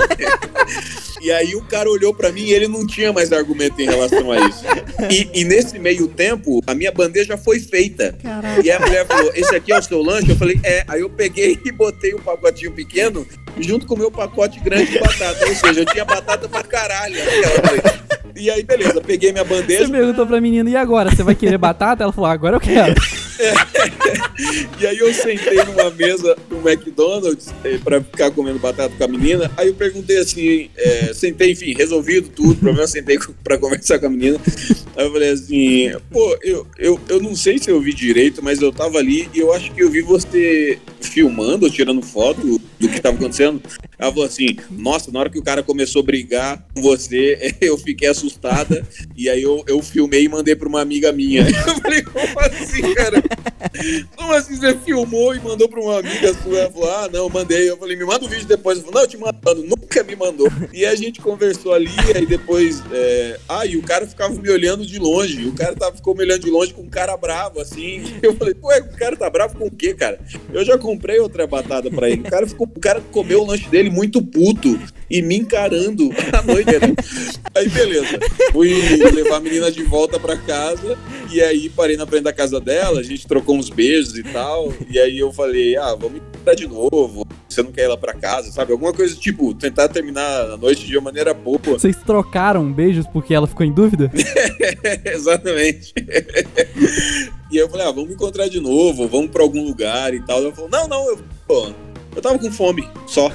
[1.21, 4.33] E aí o cara olhou pra mim e ele não tinha mais argumento em relação
[4.33, 4.65] a isso.
[5.09, 8.17] E, e nesse meio tempo, a minha bandeja foi feita.
[8.21, 8.61] Caraca.
[8.65, 10.31] E a mulher falou: Esse aqui é o seu lanche?
[10.31, 10.85] Eu falei: É.
[10.89, 13.27] Aí eu peguei e botei o pacotinho pequeno
[13.61, 15.47] junto com o meu pacote grande de batata.
[15.47, 17.15] Ou seja, eu tinha batata pra caralho.
[17.17, 18.03] noite.
[18.35, 19.89] E aí, beleza, peguei minha Você bandeja.
[19.89, 21.15] perguntou pra menina, e agora?
[21.15, 22.03] Você vai querer batata?
[22.03, 22.95] Ela falou, agora eu quero.
[24.81, 29.09] E aí eu sentei numa mesa do McDonald's eh, pra ficar comendo batata com a
[29.09, 29.51] menina.
[29.57, 34.07] Aí eu perguntei assim, eh, sentei, enfim, resolvido tudo, o problema, sentei pra conversar com
[34.07, 34.41] a menina.
[34.97, 38.61] Aí eu falei assim, pô, eu, eu, eu não sei se eu vi direito, mas
[38.61, 43.01] eu tava ali e eu acho que eu vi você filmando tirando foto do que
[43.01, 43.63] tava acontecendo.
[43.99, 47.79] Ela falou assim, nossa, na hora que o cara começou a brigar com você, eu
[47.79, 48.87] fiquei assustada.
[49.17, 51.43] E aí eu, eu filmei e mandei pra uma amiga minha.
[51.73, 53.23] Eu falei, como assim, cara?
[54.17, 56.59] Como assim você filmou e mandou pra uma amiga sua?
[56.59, 57.71] Ela falou, ah, não, mandei.
[57.71, 58.79] Eu falei, me manda o vídeo depois.
[58.79, 59.63] Ela falou, não, eu te mandando.
[59.63, 60.49] Nunca me mandou.
[60.73, 62.83] E a gente conversou ali, aí depois...
[62.91, 63.39] É...
[63.49, 65.47] Ah, e o cara ficava me olhando de longe.
[65.47, 68.05] O cara tava, ficou me olhando de longe com um cara bravo, assim.
[68.23, 70.19] Eu falei, ué, o cara tá bravo com o quê, cara?
[70.53, 72.21] Eu já comprei outra batata pra ele.
[72.23, 74.79] O cara, ficou, o cara comeu o lanche dele muito puto
[75.11, 76.71] e me encarando à noite.
[76.73, 76.95] né?
[77.55, 78.19] Aí, beleza.
[78.51, 78.73] Fui
[79.13, 80.97] levar a menina de volta pra casa
[81.31, 84.73] e aí parei na frente da casa dela, a gente trocou uns beijos e tal.
[84.89, 86.21] E aí eu falei, ah, vamos
[86.55, 87.27] de novo.
[87.49, 88.73] Você não quer ir lá pra casa, sabe?
[88.73, 91.59] Alguma coisa tipo, tentar terminar a noite de uma maneira boa.
[91.65, 94.11] Vocês trocaram beijos porque ela ficou em dúvida?
[95.05, 95.95] Exatamente.
[97.51, 100.39] e eu falei, ah, vamos encontrar de novo, vamos pra algum lugar e tal.
[100.39, 101.71] Ela falou, não, não, eu, pô,
[102.15, 103.31] eu tava com fome, só.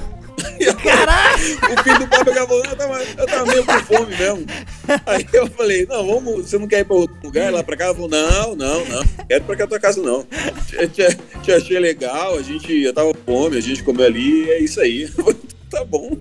[0.82, 1.38] Caraca!
[1.38, 4.46] o filho do papo falou, eu tava, eu tava meio com fome mesmo.
[5.06, 7.90] Aí eu falei, não, vamos, você não quer ir pra outro lugar, lá pra casa?
[7.90, 10.26] Ela falou, não, não, não, quero pra cá tua casa não.
[10.66, 14.50] Te, te, te achei legal, a gente, eu tava com fome, a gente comeu ali,
[14.50, 15.08] é isso aí.
[15.70, 16.16] Tá bom.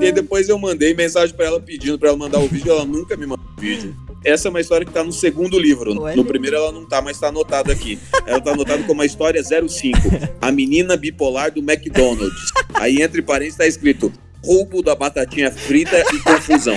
[0.00, 3.16] E depois eu mandei mensagem pra ela pedindo pra ela mandar o vídeo, ela nunca
[3.16, 3.92] me mandou o vídeo.
[4.24, 6.00] Essa é uma história que tá no segundo livro.
[6.00, 6.16] Olha.
[6.16, 7.98] No primeiro ela não tá, mas tá anotada aqui.
[8.26, 9.98] Ela tá anotada como a história 05.
[10.40, 12.52] A menina bipolar do McDonald's.
[12.74, 14.12] Aí entre parênteses tá escrito
[14.44, 16.76] roubo da batatinha frita e confusão.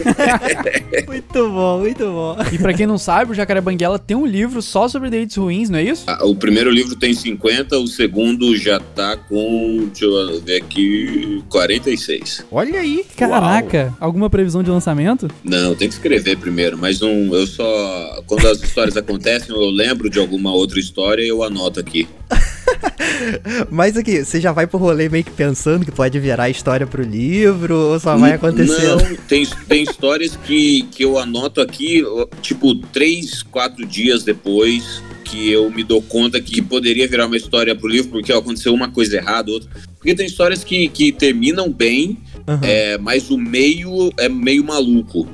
[1.06, 2.36] Muito bom, muito bom.
[2.52, 5.68] E pra quem não sabe, o Jacaré Banguela tem um livro só sobre dates ruins,
[5.68, 6.04] não é isso?
[6.06, 11.42] Ah, O primeiro livro tem 50, o segundo já tá com, deixa eu ver aqui,
[11.48, 12.44] 46.
[12.50, 13.04] Olha aí.
[13.16, 15.28] Caraca, alguma previsão de lançamento?
[15.44, 18.22] Não, tem que escrever primeiro, mas não, eu só.
[18.26, 22.08] Quando as histórias acontecem, eu lembro de alguma outra história e eu anoto aqui.
[23.70, 27.02] Mas aqui, você já vai pro rolê meio que pensando que pode virar história pro
[27.02, 29.02] livro ou só vai acontecendo?
[29.02, 32.02] Não, tem, tem histórias que, que eu anoto aqui,
[32.40, 37.74] tipo, três, quatro dias depois que eu me dou conta que poderia virar uma história
[37.74, 39.70] pro livro, porque aconteceu uma coisa errada, outra.
[39.96, 42.18] Porque tem histórias que, que terminam bem,
[42.48, 42.60] Aham.
[42.64, 45.28] é, mas o meio é meio maluco.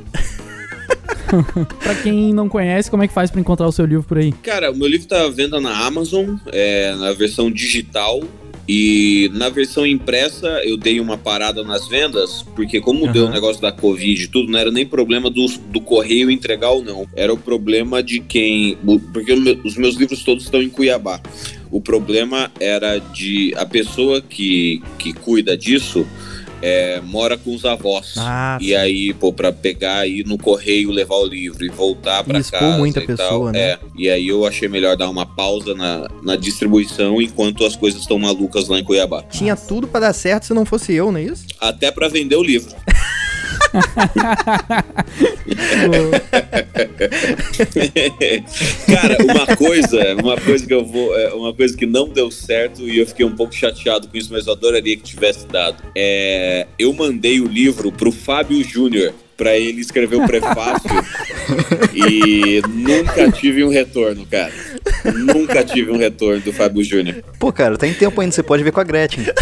[1.83, 4.33] Pra quem não conhece, como é que faz pra encontrar o seu livro por aí?
[4.33, 8.23] Cara, o meu livro tá à venda na Amazon, é, na versão digital.
[8.69, 13.63] E na versão impressa eu dei uma parada nas vendas, porque como deu o negócio
[13.63, 17.07] da Covid e tudo, não era nem problema do, do correio entregar ou não.
[17.15, 18.77] Era o problema de quem.
[19.13, 19.33] Porque
[19.65, 21.21] os meus livros todos estão em Cuiabá.
[21.71, 26.05] O problema era de a pessoa que, que cuida disso
[26.63, 28.15] é, mora com os avós.
[28.19, 32.39] Ah, e aí, pô, pra pegar aí no correio, levar o livro e voltar pra
[32.39, 32.79] Expor casa.
[32.79, 33.53] muita e pessoa, tal.
[33.53, 33.59] né?
[33.61, 38.01] É, e aí eu achei melhor dar uma pausa na, na distribuição enquanto as coisas
[38.01, 39.23] estão malucas lá em Cuiabá.
[39.23, 41.45] Tinha tudo pra dar certo se não fosse eu, não é isso?
[41.61, 42.75] Até pra vender o livro.
[48.87, 52.83] Cara, uma coisa, uma coisa que eu vou, é, uma coisa que não deu certo
[52.83, 55.83] e eu fiquei um pouco chateado com isso, mas eu adoraria que tivesse dado.
[55.95, 60.91] É, eu mandei o livro pro Fábio Júnior pra ele escrever o prefácio
[61.95, 64.53] e nunca tive um retorno, cara.
[65.15, 67.23] Nunca tive um retorno do Fábio Júnior.
[67.39, 69.27] Pô, cara, tem tempo ainda, você pode ver com a Gretchen.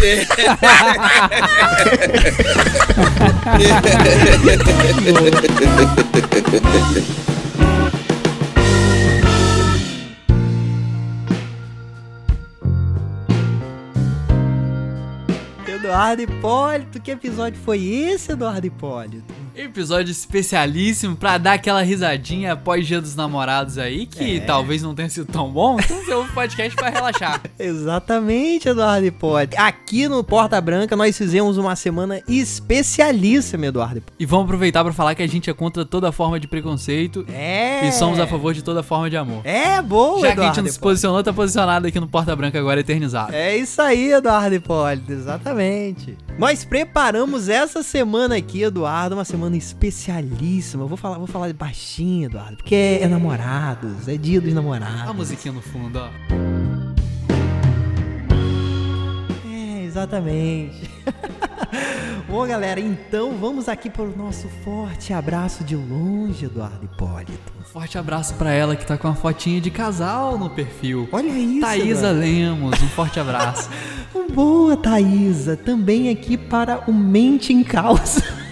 [15.67, 19.44] Eduardo Hipólito, que episódio foi esse, Eduardo Hipólito?
[19.57, 25.09] Episódio especialíssimo pra dar aquela risadinha após Dia dos Namorados aí, que talvez não tenha
[25.09, 25.79] sido tão bom.
[25.79, 27.41] Então você ouve o podcast pra relaxar.
[27.57, 29.55] Exatamente, Eduardo Hipólito.
[29.57, 34.13] Aqui no Porta Branca nós fizemos uma semana especialíssima, Eduardo Hipólito.
[34.19, 37.87] E vamos aproveitar pra falar que a gente é contra toda forma de preconceito É.
[37.87, 39.39] e somos a favor de toda forma de amor.
[39.45, 42.35] É, boa, Já que a Eduardo gente não se posicionou, tá posicionado aqui no Porta
[42.35, 43.33] Branca agora eternizado.
[43.33, 46.17] É isso aí, Eduardo Hipólito, exatamente.
[46.37, 50.83] Nós preparamos essa semana aqui, Eduardo, uma semana especialíssima.
[50.83, 54.55] Eu vou falar, vou falar baixinho, Eduardo, porque é, é namorados, é dia dos A
[54.55, 55.15] namorados.
[55.15, 56.54] musiquinha no fundo, ó.
[59.95, 60.91] Exatamente.
[62.27, 67.53] Bom, galera, então vamos aqui para o nosso forte abraço de longe, Eduardo Hipólito.
[67.59, 71.07] Um forte abraço pra ela que tá com uma fotinha de casal no perfil.
[71.13, 72.19] Olha isso, Eduardo.
[72.19, 73.69] Lemos, um forte abraço.
[74.33, 75.55] Boa, Thaísa.
[75.55, 78.44] Também aqui para o Mente em Causa.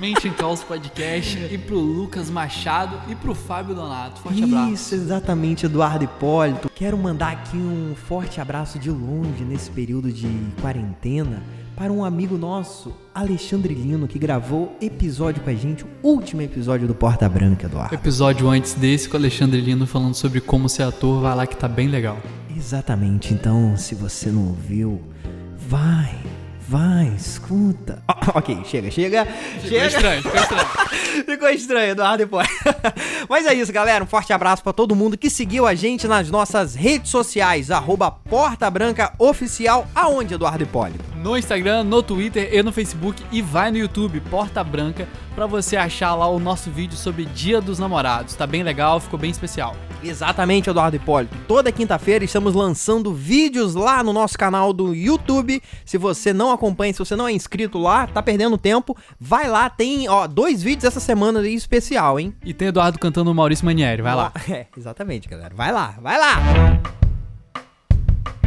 [0.00, 4.22] Mente em Caos Podcast e pro Lucas Machado e pro Fábio Donato.
[4.22, 4.72] Forte abraço.
[4.72, 6.70] Isso, exatamente, Eduardo Hipólito.
[6.74, 10.26] Quero mandar aqui um forte abraço de longe nesse período de
[10.58, 11.42] quarentena
[11.76, 16.88] para um amigo nosso, Alexandre Lino, que gravou episódio com a gente, o último episódio
[16.88, 17.94] do Porta Branca, Eduardo.
[17.94, 21.56] Episódio antes desse com o Alexandre Lino falando sobre como ser ator, vai lá que
[21.58, 22.18] tá bem legal.
[22.56, 24.98] Exatamente, então se você não ouviu,
[25.58, 26.18] vai,
[26.70, 28.00] vai, escuta.
[28.06, 29.86] Ah, ok, chega, chega, Ficou chega.
[29.86, 30.68] estranho, ficou estranho.
[31.26, 32.48] Ficou estranho, Eduardo depois.
[33.28, 34.04] Mas é isso, galera.
[34.04, 38.10] Um forte abraço pra todo mundo que seguiu a gente nas nossas redes sociais, arroba
[38.10, 41.09] Porta Branca Oficial, aonde, Eduardo Hipólito?
[41.22, 45.76] No Instagram, no Twitter e no Facebook e vai no YouTube Porta Branca pra você
[45.76, 48.34] achar lá o nosso vídeo sobre Dia dos Namorados.
[48.34, 49.76] Tá bem legal, ficou bem especial.
[50.02, 51.36] Exatamente, Eduardo Hipólito.
[51.46, 55.62] Toda quinta-feira estamos lançando vídeos lá no nosso canal do YouTube.
[55.84, 59.68] Se você não acompanha, se você não é inscrito lá, tá perdendo tempo, vai lá,
[59.68, 62.34] tem ó, dois vídeos essa semana aí especial, hein?
[62.42, 64.32] E tem Eduardo cantando o Maurício Manieri, vai lá.
[64.50, 65.54] É, exatamente, galera.
[65.54, 67.09] Vai lá, vai lá!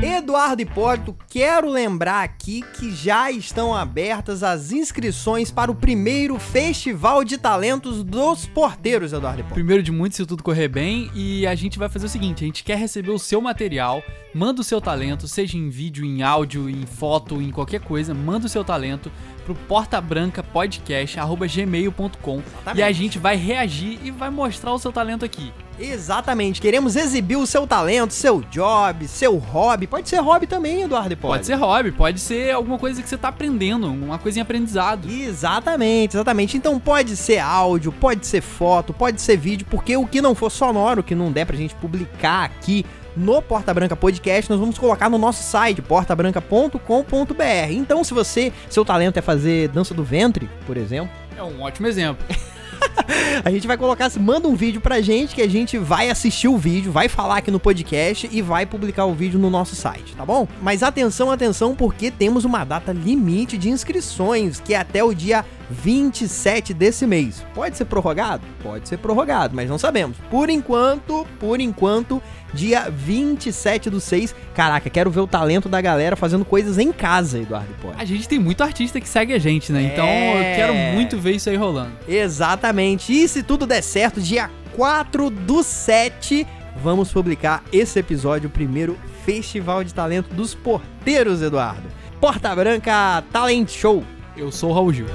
[0.03, 7.23] Eduardo Hipólito, quero lembrar aqui que já estão abertas as inscrições para o primeiro Festival
[7.23, 9.53] de Talentos dos Porteiros, Eduardo Hipólito.
[9.53, 12.47] Primeiro de muito, se tudo correr bem, e a gente vai fazer o seguinte: a
[12.47, 14.03] gente quer receber o seu material,
[14.33, 18.45] manda o seu talento, seja em vídeo, em áudio, em foto, em qualquer coisa, manda
[18.47, 19.11] o seu talento
[19.45, 22.41] pro portabrancapodcast@gmail.com
[22.75, 25.53] e a gente vai reagir e vai mostrar o seu talento aqui.
[25.79, 29.87] Exatamente, queremos exibir o seu talento, seu job, seu hobby.
[29.87, 31.39] Pode ser hobby também, Eduardo Hipólito.
[31.39, 35.09] Pode ser hobby, pode ser alguma coisa que você tá aprendendo, uma coisa em aprendizado.
[35.09, 36.57] Exatamente, exatamente.
[36.57, 40.51] Então pode ser áudio, pode ser foto, pode ser vídeo, porque o que não for
[40.51, 44.77] sonoro, o que não der pra gente publicar aqui no Porta Branca Podcast, nós vamos
[44.77, 47.71] colocar no nosso site, portabranca.com.br.
[47.71, 51.87] Então, se você, seu talento é fazer dança do ventre, por exemplo, É um ótimo
[51.87, 52.25] exemplo.
[53.43, 56.57] a gente vai colocar, manda um vídeo pra gente que a gente vai assistir o
[56.57, 60.25] vídeo, vai falar aqui no podcast e vai publicar o vídeo no nosso site, tá
[60.25, 60.47] bom?
[60.61, 65.45] Mas atenção, atenção, porque temos uma data limite de inscrições, que é até o dia
[65.69, 67.43] 27 desse mês.
[67.53, 68.43] Pode ser prorrogado?
[68.61, 70.17] Pode ser prorrogado, mas não sabemos.
[70.29, 72.21] Por enquanto, por enquanto,
[72.53, 74.35] dia 27 do 6.
[74.53, 77.67] Caraca, quero ver o talento da galera fazendo coisas em casa, Eduardo.
[77.97, 79.81] A gente tem muito artista que segue a gente, né?
[79.91, 80.51] Então É.
[80.51, 81.91] eu quero muito ver isso aí rolando.
[82.07, 83.11] Exatamente.
[83.13, 86.45] E se tudo der certo, dia 4 do 7,
[86.81, 91.83] vamos publicar esse episódio, o primeiro Festival de Talento dos Porteiros, Eduardo.
[92.19, 94.03] Porta Branca Talent Show.
[94.35, 95.05] Eu sou o Raul Gil.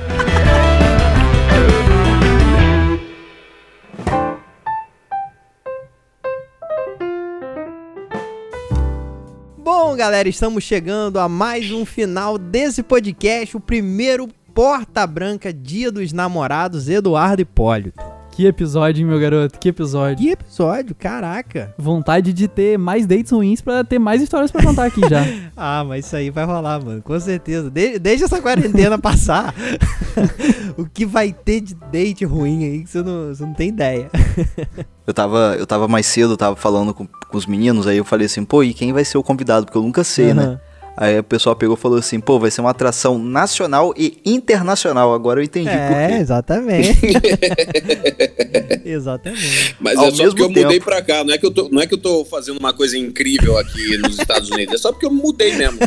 [9.99, 16.13] Galera, estamos chegando a mais um final desse podcast, o primeiro Porta Branca Dia dos
[16.13, 18.08] Namorados, Eduardo Hipólito.
[18.39, 19.59] Que episódio, hein, meu garoto?
[19.59, 20.19] Que episódio.
[20.19, 21.75] Que episódio, caraca.
[21.77, 25.25] Vontade de ter mais dates ruins pra ter mais histórias pra contar aqui já.
[25.61, 27.69] Ah, mas isso aí vai rolar, mano, com certeza.
[27.69, 29.53] De desde essa quarentena passar,
[30.79, 34.09] o que vai ter de date ruim aí que você não, você não tem ideia.
[35.05, 38.27] Eu tava, eu tava mais cedo, tava falando com, com os meninos, aí eu falei
[38.27, 39.67] assim, pô, e quem vai ser o convidado?
[39.67, 40.61] Porque eu nunca sei, né?
[41.01, 45.15] Aí o pessoal pegou e falou assim, pô, vai ser uma atração nacional e internacional.
[45.15, 46.15] Agora eu entendi por É, quê.
[46.15, 46.99] exatamente.
[48.85, 49.77] exatamente.
[49.81, 50.85] Mas Ao é só mesmo porque eu mudei tempo.
[50.85, 51.23] pra cá.
[51.23, 53.97] Não é, que eu tô, não é que eu tô fazendo uma coisa incrível aqui
[53.99, 54.75] nos Estados Unidos.
[54.75, 55.79] É só porque eu mudei mesmo.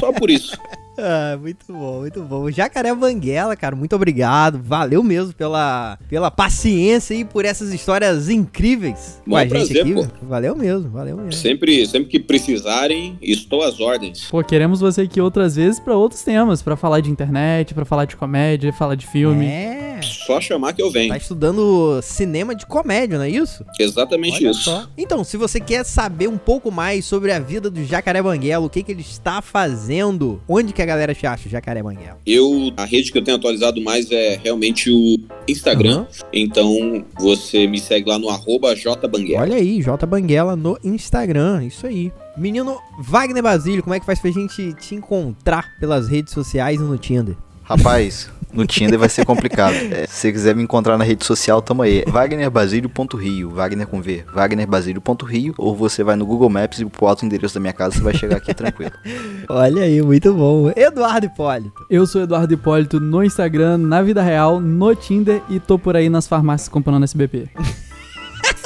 [0.00, 0.56] Só por isso.
[0.98, 2.50] Ah, muito bom, muito bom.
[2.50, 4.60] Jacaré Banguela, cara, muito obrigado.
[4.62, 9.94] Valeu mesmo pela, pela paciência e por essas histórias incríveis com a gente prazer, aqui.
[9.94, 10.06] pô.
[10.22, 11.32] Valeu mesmo, valeu mesmo.
[11.32, 14.26] Sempre, sempre que precisarem, estou às ordens.
[14.28, 18.04] Pô, queremos você aqui outras vezes pra outros temas, pra falar de internet, pra falar
[18.04, 19.46] de comédia, falar de filme.
[19.46, 19.97] É.
[20.02, 21.10] Só chamar que eu venho.
[21.10, 23.64] Tá estudando cinema de comédia, não é isso?
[23.78, 24.62] Exatamente Olha isso.
[24.62, 24.86] só.
[24.96, 28.70] Então, se você quer saber um pouco mais sobre a vida do Jacaré Banguela, o
[28.70, 32.18] que, que ele está fazendo, onde que a galera te acha, Jacaré Banguela?
[32.26, 35.98] Eu, a rede que eu tenho atualizado mais é realmente o Instagram.
[35.98, 36.08] Aham.
[36.32, 39.42] Então, você me segue lá no arroba jbanguela.
[39.42, 42.12] Olha aí, J Banguela no Instagram, isso aí.
[42.36, 46.84] Menino Wagner Basílio, como é que faz pra gente te encontrar pelas redes sociais e
[46.84, 47.36] no Tinder?
[47.68, 49.74] Rapaz, no Tinder vai ser complicado.
[49.88, 52.04] É, se você quiser me encontrar na rede social, tamo aí.
[52.06, 57.54] wagnerbasilio.rio, Wagner com V, wagnerbasilio.rio, ou você vai no Google Maps e pro alto endereço
[57.54, 58.92] da minha casa, você vai chegar aqui tranquilo.
[59.48, 60.70] Olha aí, muito bom.
[60.76, 61.86] Eduardo Hipólito.
[61.88, 66.08] Eu sou Eduardo Hipólito no Instagram, na vida real, no Tinder e tô por aí
[66.08, 67.48] nas farmácias comprando SBP.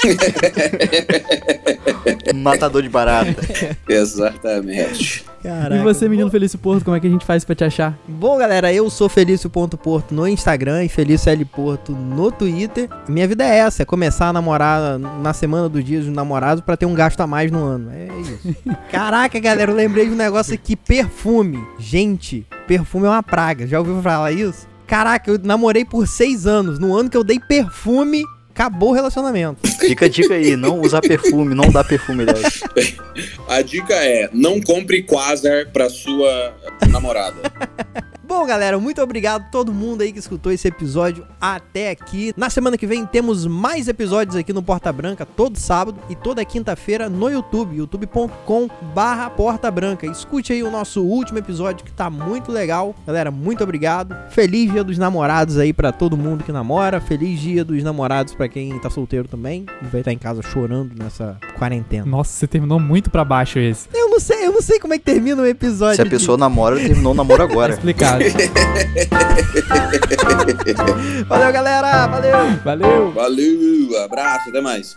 [2.34, 3.40] Matador de barata.
[3.88, 5.24] Exatamente.
[5.42, 5.74] Caraca.
[5.74, 7.98] e você, menino Felício Porto, como é que a gente faz pra te achar?
[8.06, 12.88] Bom, galera, eu sou Felício.porto no Instagram e Felício L Porto no Twitter.
[13.08, 16.76] Minha vida é essa, é começar a namorar na semana dos dias dos namorados pra
[16.76, 17.90] ter um gasto a mais no ano.
[17.90, 18.56] É isso.
[18.90, 21.58] Caraca, galera, eu lembrei de um negócio aqui, perfume.
[21.78, 23.66] Gente, perfume é uma praga.
[23.66, 24.70] Já ouviu falar isso?
[24.86, 26.78] Caraca, eu namorei por seis anos.
[26.78, 28.22] No ano que eu dei perfume,
[28.54, 29.68] acabou o relacionamento.
[29.80, 32.60] Fica a dica aí, não usar perfume, não dá perfume, aliás.
[33.48, 36.54] A dica é: não compre Quasar pra sua
[36.88, 37.36] namorada.
[38.34, 42.32] Bom, galera, muito obrigado a todo mundo aí que escutou esse episódio até aqui.
[42.34, 46.42] Na semana que vem temos mais episódios aqui no Porta Branca, todo sábado e toda
[46.42, 50.06] quinta-feira no YouTube, youtube.com barra Porta Branca.
[50.06, 52.94] Escute aí o nosso último episódio que tá muito legal.
[53.06, 54.16] Galera, muito obrigado.
[54.30, 57.02] Feliz dia dos namorados aí pra todo mundo que namora.
[57.02, 59.66] Feliz dia dos namorados pra quem tá solteiro também.
[59.82, 62.06] E vai estar em casa chorando nessa quarentena.
[62.06, 63.88] Nossa, você terminou muito pra baixo esse.
[63.92, 65.96] Eu não sei, eu não sei como é que termina o episódio.
[65.96, 67.72] Se a de- pessoa namora, terminou o namoro Tá agora.
[67.82, 68.21] explicado.
[71.28, 72.06] Valeu, galera!
[72.06, 72.56] Valeu!
[72.64, 73.12] Valeu!
[73.12, 74.96] Valeu, abraço, até mais.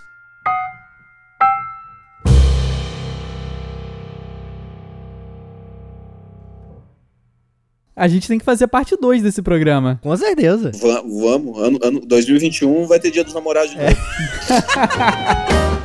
[7.96, 10.00] A gente tem que fazer a parte 2 desse programa.
[10.04, 10.72] Com certeza.
[10.82, 13.96] Va- vamos, ano, ano 2021 vai ter dia dos namorados de novo.